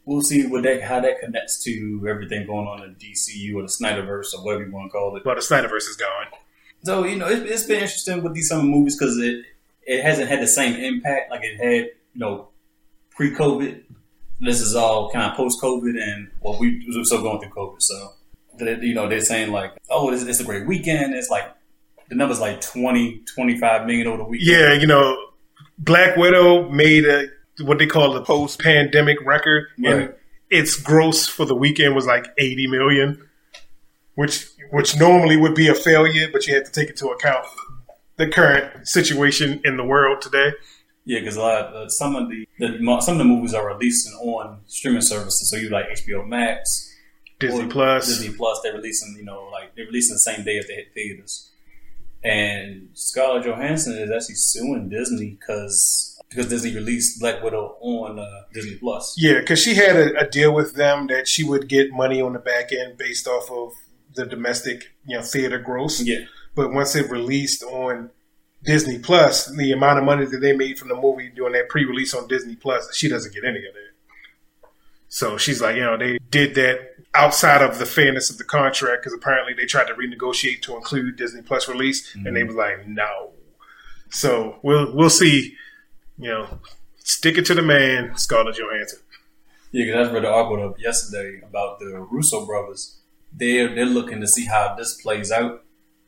we'll 0.07 0.23
see 0.23 0.47
what 0.47 0.63
that 0.63 0.83
how 0.83 1.01
that 1.01 1.21
connects 1.21 1.63
to 1.65 2.07
everything 2.09 2.47
going 2.47 2.67
on 2.67 2.83
in 2.83 2.95
DCU 2.95 3.55
or 3.57 3.63
the 3.63 3.69
Snyderverse 3.69 4.33
or 4.35 4.45
whatever 4.45 4.65
you 4.65 4.73
want 4.73 4.87
to 4.87 4.91
call 4.91 5.17
it. 5.17 5.25
well, 5.27 5.35
the 5.35 5.41
Snyderverse 5.43 5.89
is 5.89 5.97
gone. 5.97 6.27
So 6.85 7.05
you 7.05 7.17
know, 7.17 7.29
it, 7.29 7.43
it's 7.47 7.65
been 7.65 7.81
interesting 7.83 8.23
with 8.23 8.33
these 8.35 8.49
summer 8.49 8.63
movies 8.65 8.97
because 8.99 9.19
it 9.19 9.45
it 9.83 10.03
hasn't 10.03 10.29
had 10.31 10.41
the 10.41 10.47
same 10.47 10.75
impact 10.83 11.31
like 11.31 11.43
it 11.45 11.57
had 11.59 11.91
you 12.15 12.21
know 12.21 12.49
pre 13.11 13.31
COVID. 13.35 13.83
This 14.41 14.61
is 14.61 14.75
all 14.75 15.11
kind 15.11 15.31
of 15.31 15.37
post 15.37 15.61
COVID, 15.63 16.01
and 16.01 16.29
well, 16.41 16.59
we 16.59 16.85
we're 16.95 17.05
still 17.05 17.23
going 17.23 17.41
through 17.41 17.51
COVID. 17.51 17.81
So 17.81 18.13
that 18.59 18.83
you 18.83 18.95
know, 18.95 19.09
they're 19.09 19.21
saying 19.21 19.53
like, 19.53 19.73
oh, 19.91 20.13
it's, 20.13 20.23
it's 20.25 20.41
a 20.41 20.45
great 20.45 20.67
weekend. 20.67 21.15
It's 21.15 21.31
like 21.31 21.53
the 22.09 22.15
number's 22.15 22.41
like 22.41 22.61
20, 22.61 23.23
25 23.35 23.87
million 23.87 24.07
over 24.07 24.19
the 24.19 24.25
weekend. 24.25 24.49
Yeah, 24.51 24.73
you 24.75 24.87
know, 24.87 25.17
Black 25.79 26.17
Widow 26.17 26.69
made 26.69 27.05
a 27.05 27.29
what 27.63 27.79
they 27.79 27.87
call 27.87 28.17
a 28.17 28.25
post-pandemic 28.25 29.19
record, 29.25 29.67
Right. 29.79 29.95
and 29.95 30.15
its 30.51 30.77
gross 30.77 31.27
for 31.27 31.45
the 31.45 31.55
weekend 31.55 31.95
was 31.95 32.07
like 32.07 32.27
eighty 32.39 32.67
million, 32.67 33.27
which 34.17 34.49
which 34.71 34.99
normally 34.99 35.37
would 35.37 35.55
be 35.55 35.69
a 35.69 35.75
failure, 35.75 36.29
but 36.33 36.47
you 36.47 36.55
have 36.55 36.65
to 36.65 36.73
take 36.73 36.91
into 36.91 37.09
account 37.09 37.47
the 38.17 38.29
current 38.29 38.87
situation 38.87 39.61
in 39.65 39.77
the 39.77 39.85
world 39.85 40.21
today. 40.21 40.53
Yeah, 41.05 41.21
because 41.21 41.37
a 41.37 41.41
lot 41.41 41.59
of, 41.59 41.75
uh, 41.75 41.89
some 41.89 42.17
of 42.17 42.31
the, 42.31 42.49
the 42.59 43.01
some 43.03 43.15
of 43.15 43.19
the 43.19 43.25
movies 43.25 43.53
are 43.53 43.67
releasing 43.67 44.13
on 44.15 44.61
streaming 44.67 45.03
services. 45.03 45.51
So 45.51 45.57
you 45.57 45.69
like 45.69 45.87
HBO 45.91 46.27
Max, 46.27 46.95
Disney 47.39 47.67
Plus, 47.69 48.07
Disney 48.07 48.35
Plus. 48.35 48.61
They're 48.63 48.73
releasing, 48.75 49.15
you 49.17 49.25
know, 49.25 49.49
like 49.53 49.75
they're 49.77 49.87
releasing 49.87 50.15
the 50.15 50.21
same 50.21 50.45
day 50.45 50.59
as 50.59 50.67
they 50.67 50.75
hit 50.75 50.95
theaters. 50.95 51.51
And 52.23 52.89
Scarlett 52.95 53.45
Johansson 53.45 53.99
is 53.99 54.11
actually 54.11 54.37
suing 54.37 54.89
Disney 54.89 55.37
because 55.39 56.19
because 56.31 56.49
Disney 56.49 56.75
released 56.75 57.21
Black 57.21 57.43
Widow 57.43 57.77
on 57.81 58.19
uh, 58.19 58.43
Disney 58.55 58.77
Plus. 58.77 59.15
Yeah, 59.19 59.41
because 59.41 59.61
she 59.63 59.75
had 59.75 59.97
a, 59.97 60.21
a 60.21 60.29
deal 60.29 60.55
with 60.55 60.75
them 60.75 61.07
that 61.09 61.29
she 61.29 61.45
would 61.45 61.69
get 61.69 61.93
money 61.93 62.21
on 62.23 62.33
the 62.33 62.39
back 62.39 62.73
end 62.73 62.97
based 62.97 63.27
off 63.29 63.51
of 63.51 63.73
the 64.15 64.25
domestic, 64.25 64.85
you 65.07 65.17
know, 65.17 65.23
theater 65.23 65.59
gross. 65.59 66.01
Yeah, 66.01 66.21
But 66.55 66.73
once 66.73 66.97
it 66.97 67.11
released 67.11 67.63
on 67.63 68.11
Disney 68.65 68.99
Plus, 68.99 69.47
the 69.57 69.73
amount 69.73 69.99
of 69.99 70.05
money 70.05 70.25
that 70.25 70.39
they 70.39 70.53
made 70.53 70.79
from 70.79 70.89
the 70.89 70.95
movie 70.95 71.29
doing 71.29 71.53
that 71.53 71.69
pre-release 71.69 72.15
on 72.15 72.27
Disney 72.29 72.57
Plus, 72.57 72.95
she 72.95 73.09
doesn't 73.09 73.35
get 73.35 73.45
any 73.45 73.59
of 73.59 73.75
that. 73.75 74.71
So 75.09 75.37
she's 75.37 75.61
like, 75.61 75.77
you 75.77 75.83
know, 75.83 75.97
they 75.97 76.19
did 76.31 76.55
that 76.57 76.97
outside 77.15 77.63
of 77.63 77.79
the 77.79 77.87
fairness 77.87 78.31
of 78.31 78.39
the 78.39 78.45
contract 78.45 79.03
because 79.03 79.17
apparently 79.17 79.55
they 79.55 79.67
tried 79.67 79.87
to 79.87 79.95
renegotiate 79.95 80.63
to 80.63 80.77
include 80.77 81.17
Disney 81.17 81.43
Plus 81.43 81.69
release, 81.69 82.13
and 82.15 82.27
they 82.35 82.41
mm-hmm. 82.41 82.49
was 82.49 82.57
like, 82.57 82.89
no. 82.89 83.31
So 84.11 84.59
we'll 84.63 84.95
we'll 84.95 85.11
see. 85.11 85.57
You 86.19 86.31
know, 86.31 86.59
stick 86.99 87.39
it 87.39 87.47
to 87.47 87.55
the 87.55 87.63
man, 87.63 88.17
Scarlett 88.17 88.57
Johansson. 88.57 89.01
yeah. 89.73 89.85
Because 89.85 90.09
I 90.09 90.13
read 90.13 90.25
an 90.25 90.33
article 90.33 90.69
up 90.69 90.81
yesterday 90.81 91.41
about 91.43 91.81
the 91.81 92.07
Russo 92.11 92.47
brothers. 92.47 92.99
They're 93.33 93.75
they're 93.75 93.85
looking 93.85 94.21
to 94.21 94.27
see 94.27 94.47
how 94.47 94.75
this 94.77 95.01
plays 95.01 95.31
out 95.31 95.64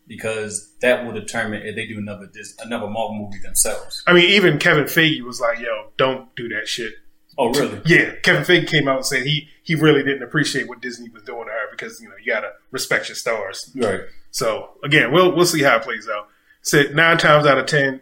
because 0.07 0.73
that 0.81 1.05
will 1.05 1.13
determine 1.13 1.63
if 1.63 1.75
they 1.77 1.87
do 1.87 1.99
another 1.99 2.27
Dis- 2.33 2.57
another 2.61 2.87
Marvel 2.89 3.15
movie 3.15 3.39
themselves. 3.43 4.03
I 4.07 4.13
mean, 4.13 4.31
even 4.31 4.59
Kevin 4.59 4.85
Feige 4.85 5.23
was 5.23 5.41
like, 5.41 5.59
"Yo, 5.61 5.91
don't 5.97 6.35
do 6.37 6.49
that 6.51 6.69
shit." 6.69 6.95
Oh, 7.39 7.51
really? 7.53 7.81
Yeah, 7.85 8.15
Kevin 8.23 8.43
Feige 8.45 8.67
came 8.69 8.89
out 8.89 8.97
and 8.97 9.07
said 9.07 9.25
he 9.27 9.49
he 9.63 9.75
really 9.75 10.03
didn't 10.03 10.23
appreciate 10.23 10.69
what 10.69 10.81
Disney 10.81 11.09
was 11.11 11.23
doing 11.25 11.45
to 11.47 11.51
her 11.53 11.71
because 11.71 12.01
you 12.01 12.09
know 12.09 12.15
you 12.23 12.33
gotta 12.33 12.51
respect 12.71 13.09
your 13.09 13.17
stars. 13.17 13.71
Right. 13.75 14.01
So 14.31 14.71
again, 14.85 15.13
we'll 15.13 15.35
we'll 15.35 15.45
see 15.47 15.63
how 15.63 15.77
it 15.77 15.83
plays 15.83 16.09
out. 16.09 16.29
Said 16.63 16.95
nine 16.95 17.19
times 17.19 17.47
out 17.47 17.59
of 17.59 17.67
ten, 17.67 18.01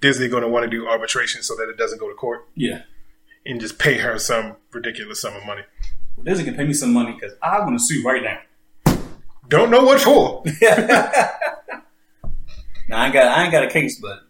Disney 0.00 0.28
going 0.28 0.42
to 0.42 0.48
want 0.48 0.64
to 0.64 0.70
do 0.70 0.88
arbitration 0.88 1.42
so 1.42 1.54
that 1.56 1.68
it 1.68 1.76
doesn't 1.76 1.98
go 1.98 2.08
to 2.08 2.14
court 2.14 2.48
Yeah. 2.54 2.82
and 3.46 3.60
just 3.60 3.78
pay 3.78 3.98
her 3.98 4.18
some 4.18 4.56
ridiculous 4.72 5.20
sum 5.20 5.36
of 5.36 5.44
money. 5.44 5.62
Well, 6.16 6.24
Disney 6.24 6.44
can 6.44 6.54
pay 6.54 6.64
me 6.64 6.72
some 6.72 6.92
money 6.92 7.12
because 7.12 7.36
I 7.42 7.60
want 7.60 7.78
to 7.78 7.84
sue 7.84 8.02
right 8.02 8.22
now. 8.22 8.38
Don't 9.50 9.70
know 9.70 9.84
what 9.84 10.00
for. 10.00 10.44
Now 12.88 13.02
I 13.02 13.04
ain't 13.04 13.14
got 13.14 13.38
I 13.38 13.44
ain't 13.44 13.52
got 13.52 13.62
a 13.62 13.70
case, 13.70 14.00
but 14.00 14.24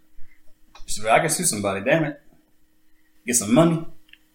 I 1.08 1.18
can 1.20 1.30
sue 1.30 1.44
somebody. 1.44 1.82
Damn 1.82 2.04
it, 2.04 2.20
get 3.26 3.36
some 3.36 3.54
money, 3.54 3.86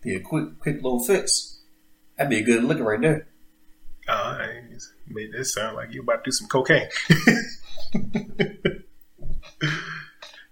be 0.02 0.16
a 0.16 0.20
quick 0.20 0.58
quick 0.60 0.78
little 0.78 1.04
fix. 1.04 1.60
That'd 2.18 2.32
be 2.32 2.40
a 2.40 2.44
good 2.44 2.64
liquor 2.64 2.86
right 2.86 3.00
there. 3.00 3.28
Uh, 4.08 4.38
I 4.42 4.64
made 5.08 5.32
this 5.32 5.54
sound 5.54 5.76
like 5.76 5.94
you 5.94 6.02
about 6.02 6.24
to 6.24 6.32
do 6.32 6.32
some 6.32 6.48
cocaine. 6.48 6.90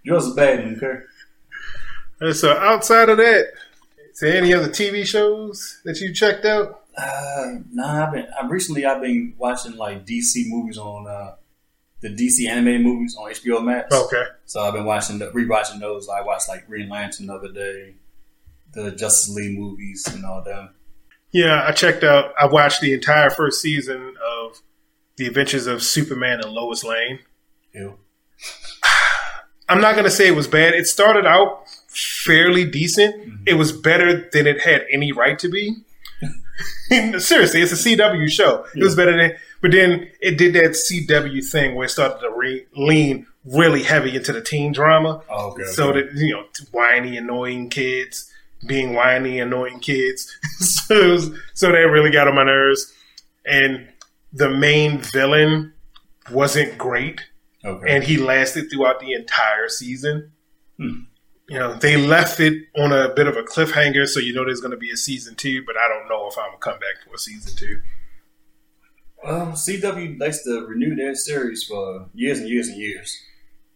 Yours 0.04 0.26
is 0.26 0.34
bad, 0.34 0.60
okay? 0.76 1.00
And 2.20 2.36
so 2.36 2.52
outside 2.52 3.08
of 3.08 3.16
that, 3.16 3.46
is 4.12 4.20
there 4.20 4.36
any 4.36 4.54
other 4.54 4.68
TV 4.68 5.04
shows 5.04 5.80
that 5.84 5.98
you 6.00 6.14
checked 6.14 6.44
out? 6.44 6.83
Uh, 6.96 7.56
nah, 7.72 8.06
I've 8.06 8.12
been 8.12 8.26
I 8.40 8.46
recently 8.46 8.86
I've 8.86 9.02
been 9.02 9.34
watching 9.36 9.76
like 9.76 10.06
DC 10.06 10.44
movies 10.48 10.78
on 10.78 11.06
uh 11.06 11.34
the 12.00 12.10
DC 12.10 12.46
animated 12.48 12.82
movies 12.82 13.16
on 13.18 13.30
HBO 13.30 13.64
Max. 13.64 13.92
Okay. 13.94 14.24
So 14.44 14.60
I've 14.60 14.74
been 14.74 14.84
watching 14.84 15.18
the 15.18 15.30
rewatching 15.30 15.80
those. 15.80 16.08
I 16.08 16.20
watched 16.20 16.48
like 16.48 16.66
Green 16.66 16.88
Lantern 16.88 17.26
the 17.26 17.34
other 17.34 17.50
day, 17.50 17.94
the 18.72 18.90
Justice 18.90 19.34
League 19.34 19.58
movies 19.58 20.06
and 20.12 20.24
all 20.24 20.42
them. 20.44 20.74
Yeah, 21.32 21.64
I 21.66 21.72
checked 21.72 22.04
out. 22.04 22.32
I 22.38 22.46
watched 22.46 22.80
the 22.80 22.92
entire 22.92 23.30
first 23.30 23.60
season 23.60 24.14
of 24.24 24.62
The 25.16 25.26
Adventures 25.26 25.66
of 25.66 25.82
Superman 25.82 26.40
and 26.40 26.52
Lois 26.52 26.84
Lane. 26.84 27.18
Ew. 27.72 27.98
I'm 29.68 29.80
not 29.80 29.94
going 29.94 30.04
to 30.04 30.10
say 30.10 30.28
it 30.28 30.36
was 30.36 30.46
bad. 30.46 30.74
It 30.74 30.86
started 30.86 31.26
out 31.26 31.64
fairly 31.88 32.64
decent. 32.64 33.40
It 33.46 33.54
was 33.54 33.72
better 33.72 34.28
than 34.30 34.46
it 34.46 34.60
had 34.60 34.84
any 34.92 35.10
right 35.10 35.38
to 35.40 35.48
be. 35.48 35.74
Seriously, 37.18 37.62
it's 37.62 37.72
a 37.72 37.96
CW 37.96 38.28
show. 38.28 38.66
It 38.74 38.82
was 38.82 38.94
better 38.96 39.16
than, 39.16 39.36
but 39.60 39.72
then 39.72 40.10
it 40.20 40.38
did 40.38 40.54
that 40.54 40.72
CW 40.72 41.44
thing 41.44 41.74
where 41.74 41.86
it 41.86 41.90
started 41.90 42.20
to 42.20 42.30
re- 42.30 42.66
lean 42.76 43.26
really 43.44 43.82
heavy 43.82 44.16
into 44.16 44.32
the 44.32 44.40
teen 44.40 44.72
drama. 44.72 45.22
Oh, 45.28 45.50
okay. 45.50 45.64
So 45.64 45.92
that 45.92 46.12
you 46.14 46.34
know, 46.34 46.44
whiny, 46.72 47.16
annoying 47.16 47.70
kids 47.70 48.30
being 48.66 48.94
whiny, 48.94 49.40
annoying 49.40 49.80
kids. 49.80 50.34
so, 50.58 51.10
was, 51.10 51.30
so 51.54 51.68
that 51.68 51.78
really 51.78 52.10
got 52.10 52.28
on 52.28 52.34
my 52.34 52.44
nerves. 52.44 52.92
And 53.44 53.88
the 54.32 54.50
main 54.50 54.98
villain 54.98 55.72
wasn't 56.30 56.78
great, 56.78 57.20
okay. 57.64 57.94
and 57.94 58.02
he 58.02 58.16
lasted 58.16 58.70
throughout 58.70 59.00
the 59.00 59.12
entire 59.12 59.68
season. 59.68 60.32
Hmm. 60.78 61.00
You 61.48 61.58
know, 61.58 61.74
they 61.74 61.96
left 61.96 62.40
it 62.40 62.68
on 62.76 62.92
a 62.92 63.12
bit 63.14 63.26
of 63.26 63.36
a 63.36 63.42
cliffhanger, 63.42 64.06
so 64.06 64.18
you 64.18 64.32
know 64.32 64.44
there's 64.44 64.60
going 64.60 64.70
to 64.70 64.78
be 64.78 64.90
a 64.90 64.96
season 64.96 65.34
two. 65.34 65.62
But 65.64 65.76
I 65.76 65.88
don't 65.88 66.08
know 66.08 66.26
if 66.26 66.38
I'm 66.38 66.46
gonna 66.46 66.58
come 66.58 66.78
back 66.78 67.04
for 67.06 67.14
a 67.14 67.18
season 67.18 67.56
two. 67.56 67.80
Um, 69.24 69.38
well, 69.38 69.52
CW 69.52 70.18
likes 70.18 70.42
to 70.44 70.66
renew 70.66 70.94
their 70.94 71.14
series 71.14 71.64
for 71.64 72.08
years 72.14 72.38
and 72.38 72.48
years 72.48 72.68
and 72.68 72.78
years. 72.78 73.18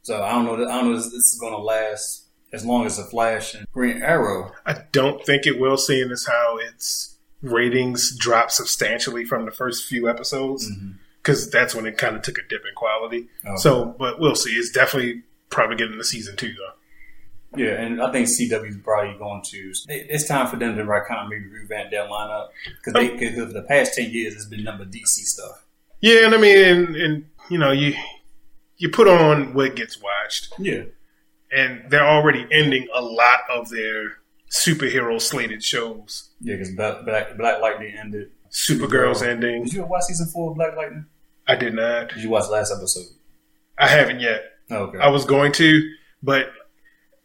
So 0.03 0.23
I 0.23 0.33
don't 0.33 0.45
know. 0.45 0.57
That, 0.57 0.69
I 0.69 0.81
don't 0.81 0.93
know 0.93 0.99
if 0.99 1.05
this 1.05 1.15
is 1.15 1.39
going 1.41 1.53
to 1.53 1.59
last 1.59 2.25
as 2.53 2.65
long 2.65 2.87
as 2.87 2.97
the 2.97 3.05
Flash 3.05 3.55
and 3.55 3.67
Green 3.73 4.03
Arrow. 4.03 4.53
I 4.65 4.85
don't 4.93 5.25
think 5.25 5.47
it 5.47 5.61
will, 5.61 5.77
seeing 5.77 6.11
as 6.11 6.27
how 6.27 6.59
it's 6.59 7.19
ratings 7.43 8.17
dropped 8.17 8.53
substantially 8.53 9.25
from 9.25 9.45
the 9.45 9.53
first 9.53 9.87
few 9.87 10.09
episodes 10.09 10.71
mm-hmm. 10.71 10.93
because 11.23 11.51
that's 11.51 11.75
when 11.75 11.87
it 11.87 11.99
kind 11.99 12.17
of 12.17 12.23
took 12.23 12.39
a 12.39 12.43
dip 12.49 12.63
in 12.63 12.75
quality. 12.75 13.29
Okay. 13.45 13.57
So, 13.57 13.95
but 13.99 14.19
we'll 14.19 14.35
see. 14.35 14.53
It's 14.53 14.71
definitely 14.71 15.23
probably 15.51 15.77
getting 15.77 15.99
to 15.99 16.05
season 16.05 16.37
two 16.37 16.53
though. 16.55 16.73
Yeah, 17.57 17.81
and 17.81 18.03
I 18.03 18.13
think 18.13 18.29
CW 18.29 18.69
is 18.69 18.77
probably 18.85 19.19
going 19.19 19.43
to. 19.43 19.73
It's 19.89 20.29
time 20.29 20.49
for 20.49 20.57
them 20.57 20.77
to 20.77 20.85
right, 20.85 21.03
kind 21.07 21.21
of 21.21 21.31
maybe 21.31 21.47
revamp 21.47 21.91
their 21.91 22.07
lineup 22.07 22.49
because 22.77 22.93
they 22.93 23.11
oh. 23.11 23.19
cause 23.19 23.47
for 23.47 23.53
the 23.53 23.63
past 23.63 23.95
ten 23.95 24.11
years 24.11 24.35
it's 24.35 24.45
been 24.45 24.65
number 24.65 24.85
DC 24.85 25.07
stuff. 25.07 25.65
Yeah, 26.01 26.27
and 26.27 26.35
I 26.35 26.39
mean, 26.39 26.59
and, 26.59 26.97
and 26.97 27.25
you 27.51 27.59
know, 27.59 27.73
you 27.73 27.95
you 28.77 28.91
put 28.91 29.09
on 29.09 29.55
what 29.55 29.77
gets 29.77 30.01
watched, 30.01 30.53
Yeah, 30.59 30.83
and 31.51 31.91
they're 31.91 32.07
already 32.07 32.47
ending 32.53 32.87
a 32.95 33.01
lot 33.01 33.41
of 33.51 33.71
their 33.71 34.19
superhero 34.51 35.21
slated 35.21 35.63
shows. 35.63 36.31
yeah, 36.41 36.55
because 36.55 36.75
Black, 36.75 37.05
Black, 37.05 37.37
Black 37.37 37.61
Lightning 37.61 37.95
ended. 37.99 38.31
Supergirl's 38.51 39.23
Supergirl. 39.23 39.29
ending. 39.29 39.65
Did 39.65 39.73
you 39.75 39.85
watch 39.85 40.05
season 40.05 40.27
four 40.27 40.51
of 40.51 40.57
Black 40.57 40.77
Lightning? 40.77 41.07
I 41.47 41.55
did 41.57 41.75
not. 41.75 42.11
Did 42.11 42.23
you 42.23 42.31
watch 42.31 42.49
last 42.49 42.73
episode? 42.73 43.07
I 43.79 43.89
haven't 43.89 44.21
yet. 44.21 44.43
Oh, 44.71 44.85
okay. 44.85 44.99
I 44.99 45.09
was 45.09 45.25
going 45.25 45.53
to, 45.53 45.91
but 46.23 46.51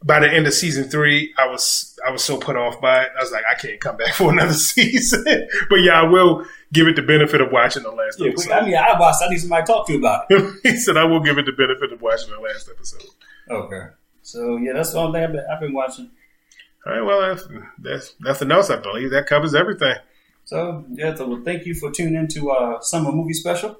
by 0.03 0.19
the 0.19 0.31
end 0.31 0.45
of 0.47 0.53
season 0.53 0.89
three, 0.89 1.33
I 1.37 1.47
was 1.47 1.97
I 2.05 2.11
was 2.11 2.23
so 2.23 2.37
put 2.37 2.55
off 2.55 2.81
by 2.81 3.03
it. 3.03 3.11
I 3.17 3.21
was 3.21 3.31
like, 3.31 3.43
I 3.49 3.55
can't 3.55 3.79
come 3.79 3.97
back 3.97 4.13
for 4.15 4.31
another 4.31 4.53
season. 4.53 5.23
but 5.69 5.77
yeah, 5.77 6.01
I 6.01 6.03
will 6.03 6.45
give 6.71 6.87
it 6.87 6.95
the 6.95 7.01
benefit 7.01 7.41
of 7.41 7.51
watching 7.51 7.83
the 7.83 7.91
last 7.91 8.19
yeah, 8.19 8.29
episode. 8.29 8.51
I 8.51 8.65
mean, 8.65 8.75
I 8.75 8.99
watched. 8.99 9.23
I 9.23 9.29
need 9.29 9.39
somebody 9.39 9.65
to 9.65 9.67
talk 9.67 9.87
to 9.87 9.95
about 9.95 10.25
it. 10.29 10.59
he 10.63 10.77
said, 10.77 10.97
I 10.97 11.05
will 11.05 11.21
give 11.21 11.37
it 11.37 11.45
the 11.45 11.53
benefit 11.53 11.93
of 11.93 12.01
watching 12.01 12.31
the 12.31 12.39
last 12.39 12.69
episode. 12.69 13.09
Okay. 13.49 13.87
So 14.21 14.57
yeah, 14.57 14.73
that's 14.73 14.91
the 14.91 14.99
only 14.99 15.19
thing 15.19 15.23
I've 15.23 15.31
been, 15.33 15.45
I've 15.51 15.59
been 15.59 15.73
watching. 15.73 16.11
All 16.85 16.93
right, 16.93 17.01
well, 17.01 17.21
that's, 17.21 17.47
that's 17.79 18.15
nothing 18.19 18.51
else. 18.51 18.69
I 18.69 18.75
believe 18.75 19.11
that 19.11 19.25
covers 19.25 19.55
everything. 19.55 19.95
So 20.43 20.85
yeah, 20.89 21.15
so 21.15 21.27
well, 21.27 21.41
thank 21.43 21.65
you 21.65 21.73
for 21.73 21.91
tuning 21.91 22.15
into 22.15 22.49
our 22.49 22.75
uh, 22.75 22.81
summer 22.81 23.11
movie 23.11 23.33
special. 23.33 23.77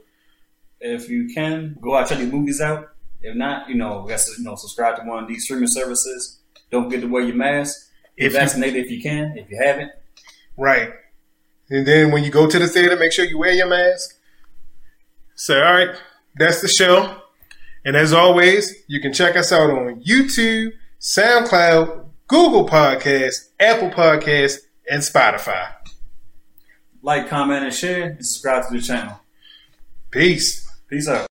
If 0.79 1.09
you 1.09 1.33
can 1.33 1.77
go 1.81 1.95
out 1.95 2.07
check 2.07 2.19
these 2.19 2.31
movies 2.31 2.61
out. 2.61 2.92
If 3.23 3.35
not, 3.35 3.69
you 3.69 3.75
know, 3.75 4.05
guess 4.07 4.27
you 4.37 4.43
know, 4.43 4.55
subscribe 4.55 4.97
to 4.97 5.03
one 5.03 5.23
of 5.23 5.29
these 5.29 5.45
streaming 5.45 5.67
services. 5.67 6.39
Don't 6.71 6.85
forget 6.85 7.01
to 7.01 7.07
wear 7.07 7.23
your 7.23 7.35
mask. 7.35 7.89
Get 8.17 8.27
If 8.27 8.33
you- 8.33 8.39
vaccinated 8.39 8.85
if 8.85 8.91
you 8.91 9.01
can. 9.01 9.37
If 9.37 9.49
you 9.49 9.59
haven't, 9.63 9.91
Right. 10.57 10.93
And 11.69 11.87
then 11.87 12.11
when 12.11 12.23
you 12.23 12.29
go 12.29 12.47
to 12.47 12.59
the 12.59 12.67
theater, 12.67 12.95
make 12.95 13.11
sure 13.11 13.25
you 13.25 13.37
wear 13.39 13.53
your 13.53 13.67
mask. 13.67 14.17
So, 15.35 15.55
all 15.63 15.73
right, 15.73 15.95
that's 16.35 16.61
the 16.61 16.67
show. 16.67 17.21
And 17.85 17.95
as 17.95 18.13
always, 18.13 18.75
you 18.87 19.01
can 19.01 19.13
check 19.13 19.35
us 19.35 19.51
out 19.51 19.69
on 19.71 20.01
YouTube, 20.03 20.73
SoundCloud, 21.01 22.05
Google 22.27 22.67
Podcasts, 22.69 23.49
Apple 23.59 23.89
Podcasts, 23.89 24.59
and 24.89 25.01
Spotify. 25.01 25.69
like, 27.01 27.27
comment, 27.29 27.63
and 27.65 27.73
share, 27.73 28.03
and 28.03 28.25
subscribe 28.25 28.65
to 28.67 28.73
the 28.75 28.81
channel. 28.81 29.19
Peace. 30.11 30.65
Peace 30.89 31.07
out. 31.09 31.27